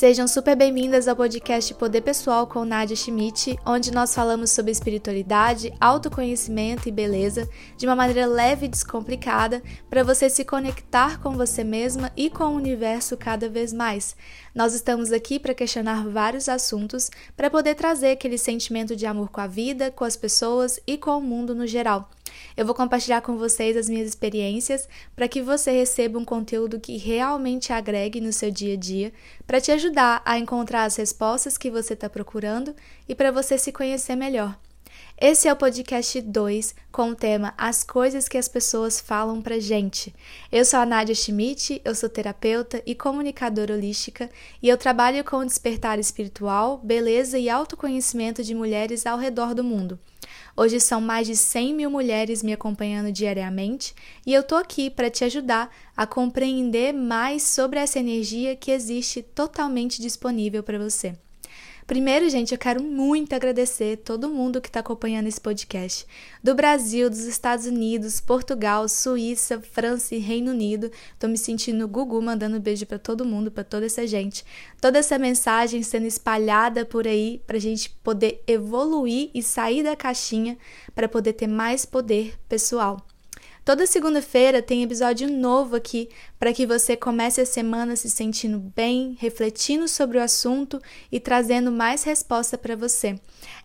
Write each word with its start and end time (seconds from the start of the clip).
Sejam 0.00 0.26
super 0.26 0.56
bem-vindas 0.56 1.06
ao 1.06 1.14
podcast 1.14 1.74
Poder 1.74 2.00
Pessoal 2.00 2.46
com 2.46 2.64
Nadia 2.64 2.96
Schmidt, 2.96 3.58
onde 3.66 3.90
nós 3.92 4.14
falamos 4.14 4.50
sobre 4.50 4.72
espiritualidade, 4.72 5.74
autoconhecimento 5.78 6.88
e 6.88 6.90
beleza 6.90 7.46
de 7.76 7.84
uma 7.84 7.94
maneira 7.94 8.24
leve 8.24 8.64
e 8.64 8.68
descomplicada 8.70 9.62
para 9.90 10.02
você 10.02 10.30
se 10.30 10.42
conectar 10.42 11.20
com 11.20 11.32
você 11.32 11.62
mesma 11.62 12.10
e 12.16 12.30
com 12.30 12.44
o 12.44 12.56
universo 12.56 13.14
cada 13.14 13.46
vez 13.46 13.74
mais. 13.74 14.16
Nós 14.54 14.72
estamos 14.72 15.12
aqui 15.12 15.38
para 15.38 15.52
questionar 15.52 16.08
vários 16.08 16.48
assuntos 16.48 17.10
para 17.36 17.50
poder 17.50 17.74
trazer 17.74 18.12
aquele 18.12 18.38
sentimento 18.38 18.96
de 18.96 19.04
amor 19.04 19.28
com 19.28 19.42
a 19.42 19.46
vida, 19.46 19.90
com 19.90 20.04
as 20.04 20.16
pessoas 20.16 20.80
e 20.86 20.96
com 20.96 21.18
o 21.18 21.20
mundo 21.20 21.54
no 21.54 21.66
geral. 21.66 22.08
Eu 22.56 22.66
vou 22.66 22.74
compartilhar 22.74 23.20
com 23.20 23.36
vocês 23.36 23.76
as 23.76 23.88
minhas 23.88 24.08
experiências 24.08 24.88
para 25.14 25.28
que 25.28 25.42
você 25.42 25.70
receba 25.70 26.18
um 26.18 26.24
conteúdo 26.24 26.80
que 26.80 26.96
realmente 26.96 27.72
agregue 27.72 28.20
no 28.20 28.32
seu 28.32 28.50
dia 28.50 28.74
a 28.74 28.76
dia, 28.76 29.12
para 29.46 29.60
te 29.60 29.72
ajudar 29.72 30.22
a 30.24 30.38
encontrar 30.38 30.84
as 30.84 30.96
respostas 30.96 31.58
que 31.58 31.70
você 31.70 31.94
está 31.94 32.08
procurando 32.08 32.74
e 33.08 33.14
para 33.14 33.30
você 33.30 33.58
se 33.58 33.72
conhecer 33.72 34.16
melhor. 34.16 34.56
Esse 35.22 35.48
é 35.48 35.52
o 35.52 35.56
podcast 35.56 36.18
2 36.18 36.74
com 36.90 37.10
o 37.10 37.14
tema 37.14 37.52
As 37.58 37.84
coisas 37.84 38.26
que 38.26 38.38
as 38.38 38.48
pessoas 38.48 38.98
falam 38.98 39.42
pra 39.42 39.58
gente. 39.58 40.14
Eu 40.50 40.64
sou 40.64 40.80
a 40.80 40.86
Nadia 40.86 41.14
Schmidt, 41.14 41.78
eu 41.84 41.94
sou 41.94 42.08
terapeuta 42.08 42.82
e 42.86 42.94
comunicadora 42.94 43.74
holística 43.74 44.30
e 44.62 44.68
eu 44.70 44.78
trabalho 44.78 45.22
com 45.22 45.36
o 45.36 45.44
despertar 45.44 45.98
espiritual, 45.98 46.78
beleza 46.78 47.38
e 47.38 47.50
autoconhecimento 47.50 48.42
de 48.42 48.54
mulheres 48.54 49.04
ao 49.04 49.18
redor 49.18 49.54
do 49.54 49.62
mundo. 49.62 49.98
Hoje 50.56 50.80
são 50.80 51.02
mais 51.02 51.26
de 51.26 51.36
100 51.36 51.74
mil 51.74 51.90
mulheres 51.90 52.42
me 52.42 52.54
acompanhando 52.54 53.12
diariamente 53.12 53.94
e 54.24 54.32
eu 54.32 54.42
tô 54.42 54.54
aqui 54.54 54.88
para 54.88 55.10
te 55.10 55.22
ajudar 55.22 55.68
a 55.94 56.06
compreender 56.06 56.94
mais 56.94 57.42
sobre 57.42 57.78
essa 57.78 57.98
energia 57.98 58.56
que 58.56 58.70
existe 58.70 59.20
totalmente 59.20 60.00
disponível 60.00 60.62
para 60.62 60.78
você. 60.78 61.14
Primeiro, 61.90 62.30
gente, 62.30 62.52
eu 62.52 62.58
quero 62.58 62.80
muito 62.80 63.34
agradecer 63.34 63.96
todo 63.96 64.30
mundo 64.30 64.60
que 64.60 64.68
está 64.68 64.78
acompanhando 64.78 65.26
esse 65.26 65.40
podcast. 65.40 66.06
Do 66.40 66.54
Brasil, 66.54 67.10
dos 67.10 67.24
Estados 67.24 67.66
Unidos, 67.66 68.20
Portugal, 68.20 68.88
Suíça, 68.88 69.60
França 69.60 70.14
e 70.14 70.18
Reino 70.18 70.52
Unido. 70.52 70.88
Tô 71.18 71.26
me 71.26 71.36
sentindo 71.36 71.88
Gugu 71.88 72.22
mandando 72.22 72.60
beijo 72.60 72.86
para 72.86 72.96
todo 72.96 73.24
mundo, 73.24 73.50
para 73.50 73.64
toda 73.64 73.86
essa 73.86 74.06
gente. 74.06 74.44
Toda 74.80 75.00
essa 75.00 75.18
mensagem 75.18 75.82
sendo 75.82 76.06
espalhada 76.06 76.86
por 76.86 77.08
aí 77.08 77.42
para 77.44 77.56
a 77.56 77.60
gente 77.60 77.90
poder 78.04 78.40
evoluir 78.46 79.28
e 79.34 79.42
sair 79.42 79.82
da 79.82 79.96
caixinha 79.96 80.56
para 80.94 81.08
poder 81.08 81.32
ter 81.32 81.48
mais 81.48 81.84
poder 81.84 82.38
pessoal. 82.48 83.04
Toda 83.70 83.86
segunda-feira 83.86 84.60
tem 84.60 84.82
episódio 84.82 85.30
novo 85.30 85.76
aqui 85.76 86.08
para 86.40 86.52
que 86.52 86.66
você 86.66 86.96
comece 86.96 87.40
a 87.40 87.46
semana 87.46 87.94
se 87.94 88.10
sentindo 88.10 88.58
bem, 88.58 89.16
refletindo 89.20 89.86
sobre 89.86 90.18
o 90.18 90.20
assunto 90.20 90.82
e 91.12 91.20
trazendo 91.20 91.70
mais 91.70 92.02
resposta 92.02 92.58
para 92.58 92.74
você. 92.74 93.16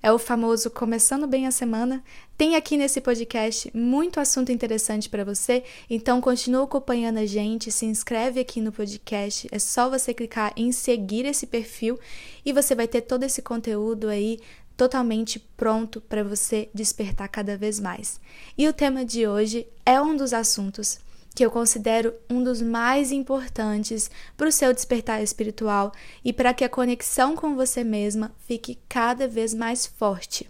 É 0.03 0.12
o 0.12 0.20
famoso 0.20 0.70
Começando 0.70 1.25
Bem 1.25 1.47
a 1.47 1.52
Semana. 1.52 2.03
Tem 2.38 2.56
aqui 2.56 2.78
nesse 2.78 3.02
podcast 3.02 3.72
muito 3.73 4.20
assunto 4.20 4.52
interessante 4.52 5.09
para 5.09 5.23
você, 5.23 5.64
então 5.89 6.22
continua 6.22 6.66
acompanhando 6.66 7.17
a 7.17 7.25
gente, 7.25 7.72
se 7.72 7.88
inscreve 7.88 8.40
aqui 8.40 8.62
no 8.62 8.72
podcast. 8.72 9.47
É 9.52 9.58
só 9.58 9.90
você 9.90 10.14
clicar 10.14 10.53
em 10.56 10.72
seguir 10.72 11.25
esse 11.25 11.47
perfil 11.47 12.00
e 12.45 12.53
você 12.53 12.75
vai 12.75 12.88
ter 12.88 13.02
todo 13.02 13.23
esse 13.23 13.42
conteúdo 13.42 14.08
aí 14.08 14.38
totalmente 14.76 15.40
pronto 15.40 16.02
para 16.02 16.23
você 16.23 16.70
despertar 16.73 17.28
cada 17.30 17.58
vez 17.58 17.80
mais. 17.80 18.20
E 18.58 18.68
o 18.68 18.73
tema 18.73 19.06
de 19.06 19.28
hoje 19.28 19.68
é 19.86 20.02
um 20.02 20.16
dos 20.16 20.34
assuntos 20.34 21.00
que 21.36 21.45
eu 21.45 21.52
considero 21.52 22.14
um 22.30 22.42
dos 22.42 22.62
mais 22.62 23.12
importantes 23.12 24.09
para 24.38 24.48
o 24.48 24.52
seu 24.52 24.73
despertar 24.73 25.22
espiritual 25.22 25.92
e 26.23 26.31
para 26.31 26.53
que 26.53 26.64
a 26.64 26.70
conexão 26.70 27.35
com 27.35 27.56
você 27.56 27.84
mesma 27.84 28.34
fique 28.47 28.80
cada 28.88 29.28
vez 29.28 29.53
mais 29.53 29.85
forte. 29.85 30.50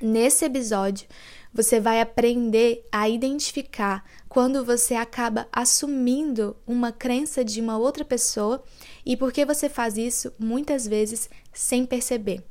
Nesse 0.00 0.44
episódio, 0.44 1.08
você 1.52 1.80
vai 1.80 2.00
aprender 2.00 2.86
a 2.92 3.08
identificar 3.08 4.04
quando 4.28 4.64
você 4.64 4.94
acaba 4.94 5.48
assumindo 5.52 6.56
uma 6.64 6.92
crença 6.92 7.44
de 7.44 7.60
uma 7.60 7.76
outra 7.76 8.04
pessoa 8.04 8.62
e 9.04 9.16
por 9.16 9.32
que 9.32 9.44
você 9.44 9.68
faz 9.68 9.98
isso 9.98 10.32
muitas 10.38 10.86
vezes 10.86 11.28
sem 11.52 11.84
perceber. 11.84 12.44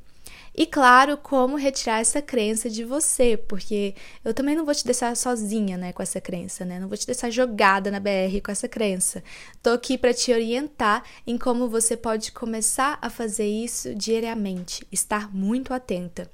E 0.60 0.66
claro, 0.66 1.16
como 1.16 1.56
retirar 1.56 2.00
essa 2.00 2.20
crença 2.20 2.68
de 2.68 2.84
você, 2.84 3.34
porque 3.34 3.94
eu 4.22 4.34
também 4.34 4.54
não 4.54 4.66
vou 4.66 4.74
te 4.74 4.84
deixar 4.84 5.16
sozinha, 5.16 5.78
né, 5.78 5.90
com 5.90 6.02
essa 6.02 6.20
crença, 6.20 6.66
né? 6.66 6.78
Não 6.78 6.86
vou 6.86 6.98
te 6.98 7.06
deixar 7.06 7.30
jogada 7.30 7.90
na 7.90 7.98
BR 7.98 8.42
com 8.44 8.52
essa 8.52 8.68
crença. 8.68 9.24
Tô 9.62 9.70
aqui 9.70 9.96
para 9.96 10.12
te 10.12 10.30
orientar 10.30 11.02
em 11.26 11.38
como 11.38 11.66
você 11.66 11.96
pode 11.96 12.30
começar 12.32 12.98
a 13.00 13.08
fazer 13.08 13.46
isso 13.46 13.94
diariamente, 13.94 14.86
estar 14.92 15.34
muito 15.34 15.72
atenta. 15.72 16.30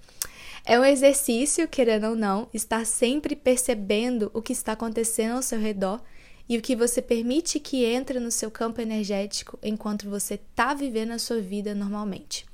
É 0.64 0.76
um 0.76 0.84
exercício, 0.84 1.68
querendo 1.68 2.08
ou 2.08 2.16
não, 2.16 2.48
estar 2.52 2.84
sempre 2.84 3.36
percebendo 3.36 4.28
o 4.34 4.42
que 4.42 4.52
está 4.52 4.72
acontecendo 4.72 5.36
ao 5.36 5.42
seu 5.42 5.60
redor 5.60 6.02
e 6.48 6.58
o 6.58 6.62
que 6.62 6.74
você 6.74 7.00
permite 7.00 7.60
que 7.60 7.84
entre 7.84 8.18
no 8.18 8.32
seu 8.32 8.50
campo 8.50 8.80
energético 8.80 9.56
enquanto 9.62 10.10
você 10.10 10.34
está 10.34 10.74
vivendo 10.74 11.12
a 11.12 11.18
sua 11.20 11.40
vida 11.40 11.76
normalmente. 11.76 12.44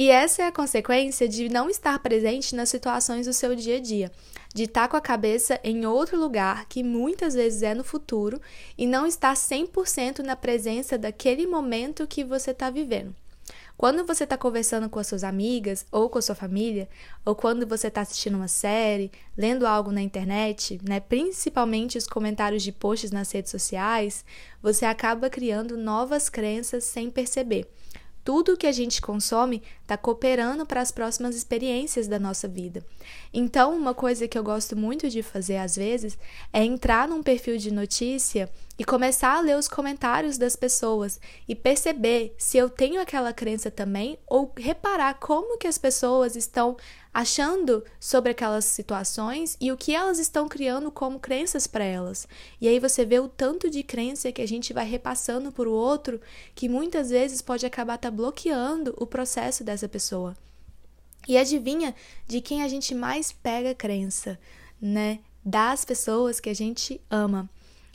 E 0.00 0.08
essa 0.08 0.40
é 0.40 0.46
a 0.46 0.50
consequência 0.50 1.28
de 1.28 1.50
não 1.50 1.68
estar 1.68 1.98
presente 1.98 2.56
nas 2.56 2.70
situações 2.70 3.26
do 3.26 3.34
seu 3.34 3.54
dia 3.54 3.76
a 3.76 3.80
dia, 3.80 4.10
de 4.54 4.62
estar 4.62 4.88
com 4.88 4.96
a 4.96 5.00
cabeça 5.00 5.60
em 5.62 5.84
outro 5.84 6.18
lugar, 6.18 6.64
que 6.70 6.82
muitas 6.82 7.34
vezes 7.34 7.62
é 7.62 7.74
no 7.74 7.84
futuro, 7.84 8.40
e 8.78 8.86
não 8.86 9.06
estar 9.06 9.34
100% 9.34 10.20
na 10.20 10.34
presença 10.34 10.96
daquele 10.96 11.46
momento 11.46 12.06
que 12.06 12.24
você 12.24 12.52
está 12.52 12.70
vivendo. 12.70 13.14
Quando 13.76 14.06
você 14.06 14.24
está 14.24 14.38
conversando 14.38 14.88
com 14.88 14.98
as 14.98 15.06
suas 15.06 15.22
amigas 15.22 15.84
ou 15.92 16.08
com 16.08 16.18
a 16.18 16.22
sua 16.22 16.34
família, 16.34 16.88
ou 17.22 17.34
quando 17.34 17.66
você 17.66 17.88
está 17.88 18.00
assistindo 18.00 18.36
uma 18.36 18.48
série, 18.48 19.12
lendo 19.36 19.66
algo 19.66 19.92
na 19.92 20.00
internet, 20.00 20.80
né, 20.82 21.00
principalmente 21.00 21.98
os 21.98 22.06
comentários 22.06 22.62
de 22.62 22.72
posts 22.72 23.10
nas 23.10 23.30
redes 23.30 23.50
sociais, 23.50 24.24
você 24.62 24.86
acaba 24.86 25.28
criando 25.28 25.76
novas 25.76 26.30
crenças 26.30 26.84
sem 26.84 27.10
perceber 27.10 27.68
tudo 28.24 28.56
que 28.56 28.66
a 28.66 28.72
gente 28.72 29.00
consome 29.00 29.62
está 29.90 29.96
cooperando 29.96 30.64
para 30.64 30.80
as 30.80 30.92
próximas 30.92 31.34
experiências 31.34 32.06
da 32.06 32.16
nossa 32.16 32.46
vida. 32.46 32.84
Então, 33.34 33.76
uma 33.76 33.92
coisa 33.92 34.28
que 34.28 34.38
eu 34.38 34.44
gosto 34.44 34.76
muito 34.76 35.10
de 35.10 35.20
fazer 35.20 35.56
às 35.56 35.74
vezes 35.74 36.16
é 36.52 36.64
entrar 36.64 37.08
num 37.08 37.24
perfil 37.24 37.56
de 37.56 37.72
notícia 37.72 38.48
e 38.78 38.84
começar 38.84 39.36
a 39.36 39.40
ler 39.40 39.58
os 39.58 39.68
comentários 39.68 40.38
das 40.38 40.54
pessoas 40.54 41.20
e 41.46 41.54
perceber 41.54 42.34
se 42.38 42.56
eu 42.56 42.70
tenho 42.70 43.00
aquela 43.00 43.32
crença 43.32 43.70
também 43.70 44.16
ou 44.26 44.52
reparar 44.56 45.14
como 45.14 45.58
que 45.58 45.66
as 45.66 45.76
pessoas 45.76 46.36
estão 46.36 46.76
achando 47.12 47.84
sobre 47.98 48.30
aquelas 48.30 48.64
situações 48.64 49.56
e 49.60 49.72
o 49.72 49.76
que 49.76 49.94
elas 49.94 50.18
estão 50.18 50.48
criando 50.48 50.90
como 50.90 51.18
crenças 51.18 51.66
para 51.66 51.84
elas. 51.84 52.26
E 52.60 52.68
aí 52.68 52.78
você 52.78 53.04
vê 53.04 53.18
o 53.18 53.28
tanto 53.28 53.68
de 53.68 53.82
crença 53.82 54.32
que 54.32 54.40
a 54.40 54.48
gente 54.48 54.72
vai 54.72 54.86
repassando 54.86 55.52
o 55.54 55.72
outro 55.72 56.20
que 56.54 56.68
muitas 56.68 57.10
vezes 57.10 57.42
pode 57.42 57.66
acabar 57.66 57.98
tá 57.98 58.10
bloqueando 58.10 58.94
o 58.96 59.06
processo 59.06 59.62
dessa 59.62 59.79
pessoa. 59.88 60.36
E 61.28 61.36
adivinha 61.36 61.94
de 62.26 62.40
quem 62.40 62.62
a 62.62 62.68
gente 62.68 62.94
mais 62.94 63.32
pega 63.32 63.74
crença, 63.74 64.38
né? 64.80 65.20
Das 65.44 65.84
pessoas 65.84 66.40
que 66.40 66.48
a 66.48 66.54
gente 66.54 67.00
ama. 67.10 67.48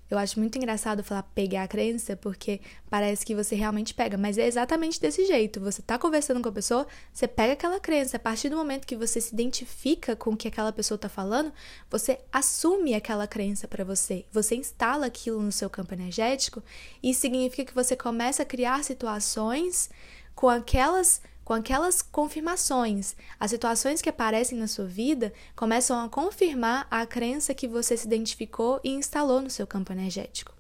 Eu 0.10 0.20
acho 0.20 0.40
muito 0.40 0.56
engraçado 0.56 1.04
falar 1.04 1.24
pegar 1.24 1.64
a 1.64 1.68
crença, 1.68 2.16
porque 2.16 2.62
parece 2.90 3.26
que 3.26 3.34
você 3.34 3.56
realmente 3.56 3.92
pega, 3.92 4.16
mas 4.18 4.38
é 4.38 4.46
exatamente 4.46 5.02
desse 5.02 5.26
jeito. 5.26 5.60
Você 5.60 5.82
tá 5.82 5.98
conversando 5.98 6.42
com 6.42 6.50
a 6.50 6.52
pessoa, 6.52 6.86
você 7.12 7.28
pega 7.28 7.54
aquela 7.54 7.80
crença. 7.80 8.18
A 8.18 8.20
partir 8.20 8.50
do 8.50 8.56
momento 8.56 8.86
que 8.86 8.96
você 8.96 9.20
se 9.20 9.34
identifica 9.34 10.16
com 10.16 10.32
o 10.32 10.38
que 10.38 10.48
aquela 10.48 10.72
pessoa 10.72 10.96
tá 10.96 11.10
falando, 11.10 11.52
você 11.90 12.20
assume 12.32 12.94
aquela 12.94 13.26
crença 13.26 13.68
para 13.68 13.84
você. 13.84 14.26
Você 14.32 14.56
instala 14.56 15.08
aquilo 15.08 15.42
no 15.42 15.52
seu 15.52 15.72
campo 15.72 15.96
energético 15.96 16.62
e 17.02 17.12
significa 17.12 17.66
que 17.66 17.74
você 17.74 17.96
começa 17.96 18.44
a 18.44 18.46
criar 18.46 18.84
situações 18.84 19.90
com 20.36 20.48
aquelas 20.48 21.20
com 21.46 21.54
aquelas 21.54 22.02
confirmações. 22.02 23.16
As 23.40 23.52
situações 23.52 24.02
que 24.02 24.10
aparecem 24.10 24.58
na 24.58 24.68
sua 24.68 24.86
vida 24.86 25.32
começam 25.56 26.04
a 26.04 26.10
confirmar 26.10 26.88
a 26.90 27.06
crença 27.06 27.54
que 27.54 27.68
você 27.68 27.96
se 27.96 28.08
identificou 28.08 28.82
e 28.84 28.90
instalou 28.90 29.40
no 29.40 29.50
seu 29.50 29.68
campo 29.68 29.94
energético. 29.94 30.55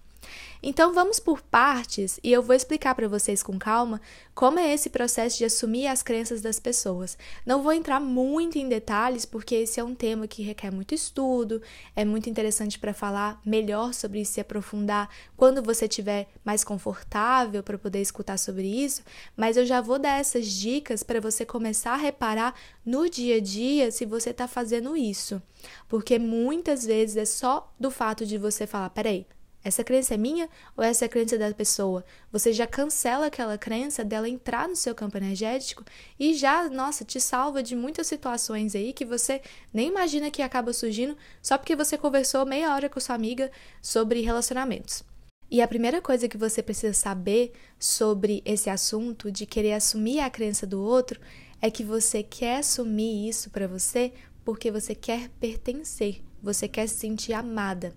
Então 0.61 0.93
vamos 0.93 1.19
por 1.19 1.41
partes 1.41 2.19
e 2.23 2.31
eu 2.31 2.41
vou 2.41 2.55
explicar 2.55 2.95
para 2.95 3.07
vocês 3.07 3.43
com 3.43 3.59
calma 3.59 4.01
como 4.33 4.57
é 4.57 4.73
esse 4.73 4.89
processo 4.89 5.37
de 5.37 5.45
assumir 5.45 5.87
as 5.87 6.01
crenças 6.01 6.41
das 6.41 6.59
pessoas. 6.59 7.17
Não 7.45 7.61
vou 7.61 7.71
entrar 7.71 7.99
muito 7.99 8.57
em 8.57 8.67
detalhes 8.67 9.25
porque 9.25 9.55
esse 9.55 9.79
é 9.79 9.83
um 9.83 9.93
tema 9.93 10.27
que 10.27 10.41
requer 10.41 10.71
muito 10.71 10.95
estudo, 10.95 11.61
é 11.95 12.03
muito 12.03 12.29
interessante 12.29 12.79
para 12.79 12.93
falar 12.93 13.39
melhor 13.45 13.93
sobre 13.93 14.21
isso 14.21 14.39
e 14.39 14.41
aprofundar 14.41 15.09
quando 15.37 15.61
você 15.61 15.85
estiver 15.85 16.27
mais 16.43 16.63
confortável 16.63 17.61
para 17.61 17.77
poder 17.77 18.01
escutar 18.01 18.37
sobre 18.37 18.67
isso, 18.67 19.03
mas 19.37 19.57
eu 19.57 19.65
já 19.65 19.81
vou 19.81 19.99
dar 19.99 20.19
essas 20.19 20.47
dicas 20.47 21.03
para 21.03 21.21
você 21.21 21.45
começar 21.45 21.93
a 21.93 21.97
reparar 21.97 22.55
no 22.85 23.09
dia 23.09 23.37
a 23.37 23.39
dia 23.39 23.91
se 23.91 24.05
você 24.05 24.31
está 24.31 24.47
fazendo 24.47 24.97
isso. 24.97 25.41
Porque 25.87 26.17
muitas 26.17 26.85
vezes 26.85 27.17
é 27.17 27.25
só 27.25 27.71
do 27.79 27.91
fato 27.91 28.25
de 28.25 28.37
você 28.37 28.67
falar, 28.67 28.89
peraí, 28.89 29.25
Essa 29.65 29.83
crença 29.83 30.13
é 30.13 30.17
minha 30.17 30.47
ou 30.77 30.83
essa 30.83 31.05
é 31.05 31.07
a 31.07 31.09
crença 31.09 31.39
da 31.39 31.51
pessoa? 31.51 32.05
Você 32.31 32.53
já 32.53 32.67
cancela 32.67 33.25
aquela 33.25 33.57
crença 33.57 34.05
dela 34.05 34.29
entrar 34.29 34.69
no 34.69 34.75
seu 34.75 34.93
campo 34.93 35.17
energético 35.17 35.83
e 36.19 36.35
já, 36.35 36.69
nossa, 36.69 37.03
te 37.03 37.19
salva 37.19 37.63
de 37.63 37.75
muitas 37.75 38.05
situações 38.05 38.75
aí 38.75 38.93
que 38.93 39.03
você 39.03 39.41
nem 39.73 39.87
imagina 39.87 40.29
que 40.29 40.43
acaba 40.43 40.71
surgindo 40.71 41.17
só 41.41 41.57
porque 41.57 41.75
você 41.75 41.97
conversou 41.97 42.45
meia 42.45 42.75
hora 42.75 42.87
com 42.87 42.99
sua 42.99 43.15
amiga 43.15 43.51
sobre 43.81 44.21
relacionamentos. 44.21 45.03
E 45.49 45.59
a 45.63 45.67
primeira 45.67 45.99
coisa 45.99 46.27
que 46.27 46.37
você 46.37 46.61
precisa 46.61 46.93
saber 46.93 47.51
sobre 47.79 48.43
esse 48.45 48.69
assunto 48.69 49.31
de 49.31 49.47
querer 49.47 49.73
assumir 49.73 50.19
a 50.19 50.29
crença 50.29 50.67
do 50.67 50.79
outro 50.79 51.19
é 51.59 51.71
que 51.71 51.83
você 51.83 52.21
quer 52.21 52.57
assumir 52.57 53.27
isso 53.27 53.49
para 53.49 53.67
você 53.67 54.13
porque 54.43 54.69
você 54.69 54.93
quer 54.93 55.29
pertencer, 55.39 56.21
você 56.45 56.67
quer 56.67 56.87
se 56.87 56.97
sentir 56.97 57.33
amada. 57.33 57.93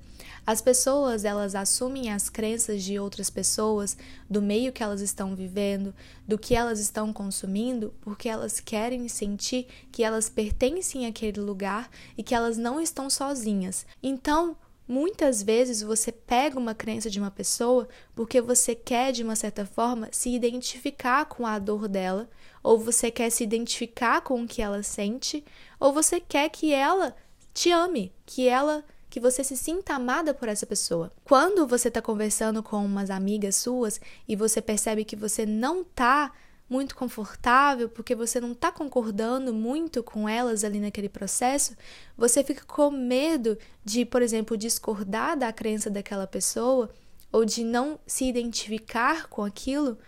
As 0.47 0.63
pessoas, 0.63 1.27
elas 1.27 1.55
assumem 1.55 2.11
as 2.11 2.31
crenças 2.31 2.83
de 2.83 2.99
outras 2.99 3.29
pessoas, 3.29 3.97
do 4.29 4.41
meio 4.41 4.73
que 4.73 4.83
elas 4.83 5.03
estão 5.03 5.37
vivendo, 5.37 5.95
do 6.27 6.39
que 6.39 6.55
elas 6.55 6.81
estão 6.81 7.13
consumindo, 7.13 7.93
porque 8.01 8.29
elas 8.29 8.59
querem 8.59 9.07
sentir 9.09 9.67
que 9.93 10.03
elas 10.03 10.31
pertencem 10.31 11.07
àquele 11.07 11.41
lugar 11.41 11.91
e 12.17 12.23
que 12.23 12.35
elas 12.35 12.57
não 12.57 12.81
estão 12.81 13.11
sozinhas. 13.11 13.87
Então, 14.03 14.57
Muitas 14.91 15.43
vezes 15.43 15.83
você 15.83 16.11
pega 16.11 16.59
uma 16.59 16.75
crença 16.75 17.11
de 17.11 17.21
uma 17.21 17.31
pessoa 17.31 17.87
porque 18.15 18.41
você 18.41 18.75
quer, 18.75 19.13
de 19.13 19.23
uma 19.23 19.37
certa 19.37 19.67
forma, 19.67 20.09
se 20.11 20.31
identificar 20.31 21.27
com 21.27 21.47
a 21.47 21.59
dor 21.59 21.87
dela, 21.87 22.27
ou 22.63 22.79
você 22.79 23.11
quer 23.11 23.29
se 23.29 23.45
identificar 23.45 24.23
com 24.23 24.43
o 24.43 24.49
que 24.49 24.63
ela 24.63 24.83
sente, 24.83 25.45
ou 25.79 25.93
você 25.93 26.19
quer 26.19 26.49
que 26.49 26.73
ela 26.73 27.15
te 27.59 27.73
ame, 27.73 28.13
que 28.25 28.47
ela 28.47 28.85
que 29.11 29.19
você 29.19 29.43
se 29.43 29.57
sinta 29.57 29.95
amada 29.95 30.33
por 30.33 30.49
essa 30.49 30.65
pessoa. 30.65 31.11
Quando 31.25 31.67
você 31.67 31.89
está 31.89 32.01
conversando 32.01 32.63
com 32.63 32.85
umas 32.85 33.11
amigas 33.11 33.57
suas 33.57 34.01
e 34.29 34.37
você 34.37 34.63
percebe 34.63 35.05
que 35.05 35.17
você 35.17 35.45
não 35.45 35.81
está 35.81 36.31
muito 36.71 36.95
confortável, 36.95 37.89
porque 37.89 38.15
você 38.15 38.39
não 38.41 38.53
está 38.53 38.71
concordando 38.71 39.53
muito 39.53 40.05
com 40.05 40.29
elas 40.29 40.63
ali 40.63 40.79
naquele 40.79 41.09
processo, 41.09 41.75
você 42.17 42.45
fica 42.45 42.65
com 42.65 42.93
medo 42.93 43.59
de, 43.85 44.05
por 44.05 44.23
exemplo, 44.23 44.57
discordar 44.57 45.37
da 45.37 45.53
crença 45.53 45.91
daquela 45.91 46.29
pessoa 46.29 46.89
ou 47.33 47.45
de 47.45 47.65
não 47.65 47.99
se 48.07 48.25
identificar 48.25 49.27
com 49.27 49.43
aquilo 49.43 49.99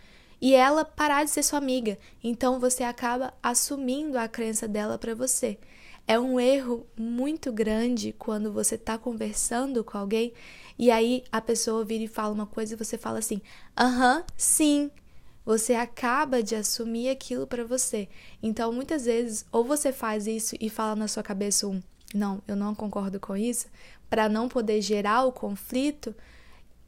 e 0.40 0.54
ela 0.54 0.84
parar 0.84 1.24
de 1.24 1.30
ser 1.30 1.42
sua 1.42 1.58
amiga. 1.58 1.98
Então 2.22 2.60
você 2.60 2.84
acaba 2.84 3.34
assumindo 3.42 4.16
a 4.16 4.28
crença 4.28 4.68
dela 4.68 4.96
para 4.96 5.16
você. 5.16 5.58
É 6.10 6.18
um 6.18 6.40
erro 6.40 6.84
muito 6.98 7.52
grande 7.52 8.12
quando 8.18 8.52
você 8.52 8.74
está 8.74 8.98
conversando 8.98 9.84
com 9.84 9.96
alguém 9.96 10.32
e 10.76 10.90
aí 10.90 11.22
a 11.30 11.40
pessoa 11.40 11.84
vira 11.84 12.02
e 12.02 12.08
fala 12.08 12.34
uma 12.34 12.46
coisa 12.46 12.74
e 12.74 12.76
você 12.76 12.98
fala 12.98 13.20
assim: 13.20 13.40
aham, 13.78 14.24
sim 14.36 14.90
você 15.46 15.72
acaba 15.74 16.42
de 16.42 16.56
assumir 16.56 17.10
aquilo 17.10 17.46
para 17.46 17.64
você. 17.64 18.08
Então, 18.42 18.72
muitas 18.72 19.04
vezes, 19.04 19.46
ou 19.52 19.62
você 19.62 19.92
faz 19.92 20.26
isso 20.26 20.56
e 20.60 20.68
fala 20.68 20.96
na 20.96 21.06
sua 21.06 21.22
cabeça 21.22 21.68
um, 21.68 21.80
não, 22.12 22.42
eu 22.48 22.56
não 22.56 22.74
concordo 22.74 23.20
com 23.20 23.36
isso, 23.36 23.68
para 24.08 24.28
não 24.28 24.48
poder 24.48 24.82
gerar 24.82 25.22
o 25.26 25.32
conflito, 25.32 26.12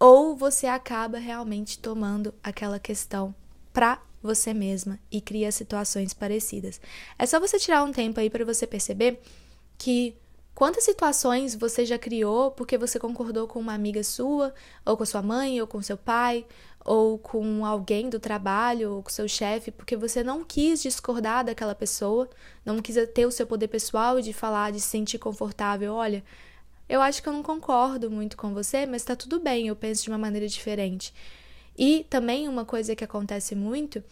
ou 0.00 0.34
você 0.34 0.66
acaba 0.66 1.18
realmente 1.18 1.78
tomando 1.78 2.34
aquela 2.42 2.80
questão 2.80 3.32
para 3.72 4.02
você 4.22 4.54
mesma 4.54 4.98
e 5.10 5.20
cria 5.20 5.50
situações 5.50 6.14
parecidas. 6.14 6.80
É 7.18 7.26
só 7.26 7.40
você 7.40 7.58
tirar 7.58 7.82
um 7.82 7.92
tempo 7.92 8.20
aí 8.20 8.30
para 8.30 8.44
você 8.44 8.66
perceber 8.66 9.20
que 9.76 10.16
Quantas 10.54 10.84
situações 10.84 11.54
você 11.54 11.84
já 11.84 11.98
criou 11.98 12.50
porque 12.50 12.76
você 12.76 12.98
concordou 12.98 13.48
com 13.48 13.58
uma 13.58 13.72
amiga 13.72 14.04
sua, 14.04 14.54
ou 14.84 14.96
com 14.96 15.04
sua 15.04 15.22
mãe, 15.22 15.60
ou 15.60 15.66
com 15.66 15.80
seu 15.80 15.96
pai, 15.96 16.44
ou 16.84 17.18
com 17.18 17.64
alguém 17.64 18.10
do 18.10 18.20
trabalho, 18.20 18.92
ou 18.96 19.02
com 19.02 19.10
seu 19.10 19.26
chefe, 19.26 19.70
porque 19.70 19.96
você 19.96 20.22
não 20.22 20.44
quis 20.44 20.82
discordar 20.82 21.44
daquela 21.44 21.74
pessoa, 21.74 22.28
não 22.64 22.82
quis 22.82 22.96
ter 23.14 23.24
o 23.24 23.30
seu 23.30 23.46
poder 23.46 23.68
pessoal 23.68 24.20
de 24.20 24.32
falar, 24.32 24.72
de 24.72 24.80
se 24.80 24.88
sentir 24.88 25.18
confortável. 25.18 25.94
Olha, 25.94 26.22
eu 26.88 27.00
acho 27.00 27.22
que 27.22 27.28
eu 27.28 27.32
não 27.32 27.42
concordo 27.42 28.10
muito 28.10 28.36
com 28.36 28.52
você, 28.52 28.84
mas 28.84 29.04
tá 29.04 29.16
tudo 29.16 29.40
bem, 29.40 29.68
eu 29.68 29.76
penso 29.76 30.04
de 30.04 30.10
uma 30.10 30.18
maneira 30.18 30.46
diferente. 30.46 31.14
E 31.76 32.04
também 32.10 32.48
uma 32.48 32.64
coisa 32.64 32.94
que 32.94 33.04
acontece 33.04 33.54
muito 33.54 34.02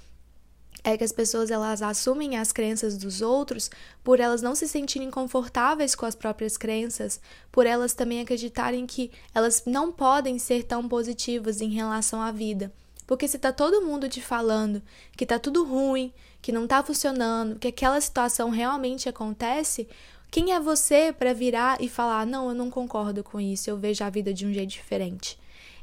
é 0.83 0.97
que 0.97 1.05
as 1.05 1.13
pessoas 1.13 1.51
elas 1.51 1.83
assumem 1.83 2.39
as 2.39 2.53
crenças 2.53 2.97
dos 2.97 3.21
outros 3.21 3.71
por 4.03 4.19
elas 4.19 4.41
não 4.41 4.55
se 4.55 4.67
sentirem 4.67 5.11
confortáveis 5.11 5.95
com 5.95 6.07
as 6.07 6.15
próprias 6.15 6.57
crenças, 6.57 7.21
por 7.53 7.67
elas 7.67 7.93
também 7.93 8.21
acreditarem 8.21 8.87
que 8.87 9.11
elas 9.35 9.65
não 9.67 9.93
podem 9.93 10.39
ser 10.39 10.65
tão 10.65 10.89
positivas 10.89 11.61
em 11.61 11.69
relação 11.69 12.23
à 12.23 12.33
vida. 12.33 12.73
Porque 13.07 13.27
se 13.27 13.39
tá 13.39 13.53
todo 13.53 13.85
mundo 13.85 14.09
te 14.09 14.23
falando 14.23 14.81
que 15.17 15.27
tá 15.27 15.39
tudo 15.39 15.65
ruim, 15.65 16.13
que 16.41 16.53
não 16.53 16.67
tá 16.67 16.83
funcionando, 16.83 17.59
que 17.59 17.69
aquela 17.69 18.01
situação 18.01 18.51
realmente 18.51 19.09
acontece, 19.09 19.89
quem 20.31 20.53
é 20.53 20.61
você 20.61 21.13
para 21.13 21.35
virar 21.35 21.83
e 21.83 21.89
falar: 21.89 22.25
"Não, 22.25 22.49
eu 22.49 22.55
não 22.55 22.71
concordo 22.71 23.25
com 23.25 23.41
isso, 23.41 23.69
eu 23.69 23.77
vejo 23.77 24.05
a 24.05 24.11
vida 24.11 24.33
de 24.33 24.47
um 24.47 24.53
jeito 24.53 24.71
diferente"? 24.71 25.40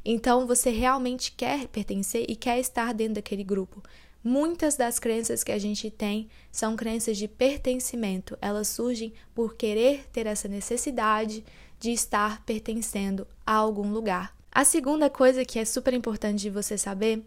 Então 0.09 0.47
você 0.47 0.69
realmente 0.69 1.33
quer 1.33 1.67
pertencer 1.67 2.25
e 2.29 2.35
quer 2.37 2.57
estar 2.59 2.93
dentro 2.93 3.15
daquele 3.15 3.43
grupo. 3.43 3.83
Muitas 4.23 4.77
das 4.77 4.99
crenças 4.99 5.43
que 5.43 5.51
a 5.51 5.59
gente 5.59 5.91
tem 5.91 6.29
são 6.49 6.77
crenças 6.77 7.17
de 7.17 7.27
pertencimento. 7.27 8.37
Elas 8.41 8.69
surgem 8.69 9.11
por 9.35 9.55
querer 9.55 10.07
ter 10.13 10.25
essa 10.25 10.47
necessidade 10.47 11.43
de 11.77 11.91
estar 11.91 12.41
pertencendo 12.45 13.27
a 13.45 13.55
algum 13.55 13.91
lugar. 13.91 14.33
A 14.49 14.63
segunda 14.63 15.09
coisa 15.09 15.43
que 15.43 15.59
é 15.59 15.65
super 15.65 15.93
importante 15.93 16.39
de 16.39 16.49
você 16.49 16.77
saber 16.77 17.21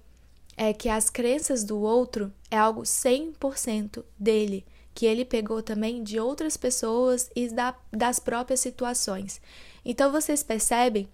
é 0.57 0.73
que 0.73 0.89
as 0.89 1.11
crenças 1.11 1.63
do 1.63 1.79
outro 1.79 2.33
é 2.51 2.57
algo 2.57 2.81
100% 2.81 4.03
dele, 4.19 4.65
que 4.95 5.05
ele 5.05 5.27
pegou 5.27 5.63
também 5.63 6.03
de 6.03 6.19
outras 6.19 6.57
pessoas 6.57 7.31
e 7.37 7.49
da, 7.49 7.75
das 7.93 8.19
próprias 8.19 8.61
situações. 8.61 9.39
Então 9.85 10.11
vocês 10.11 10.43
percebem 10.43 11.07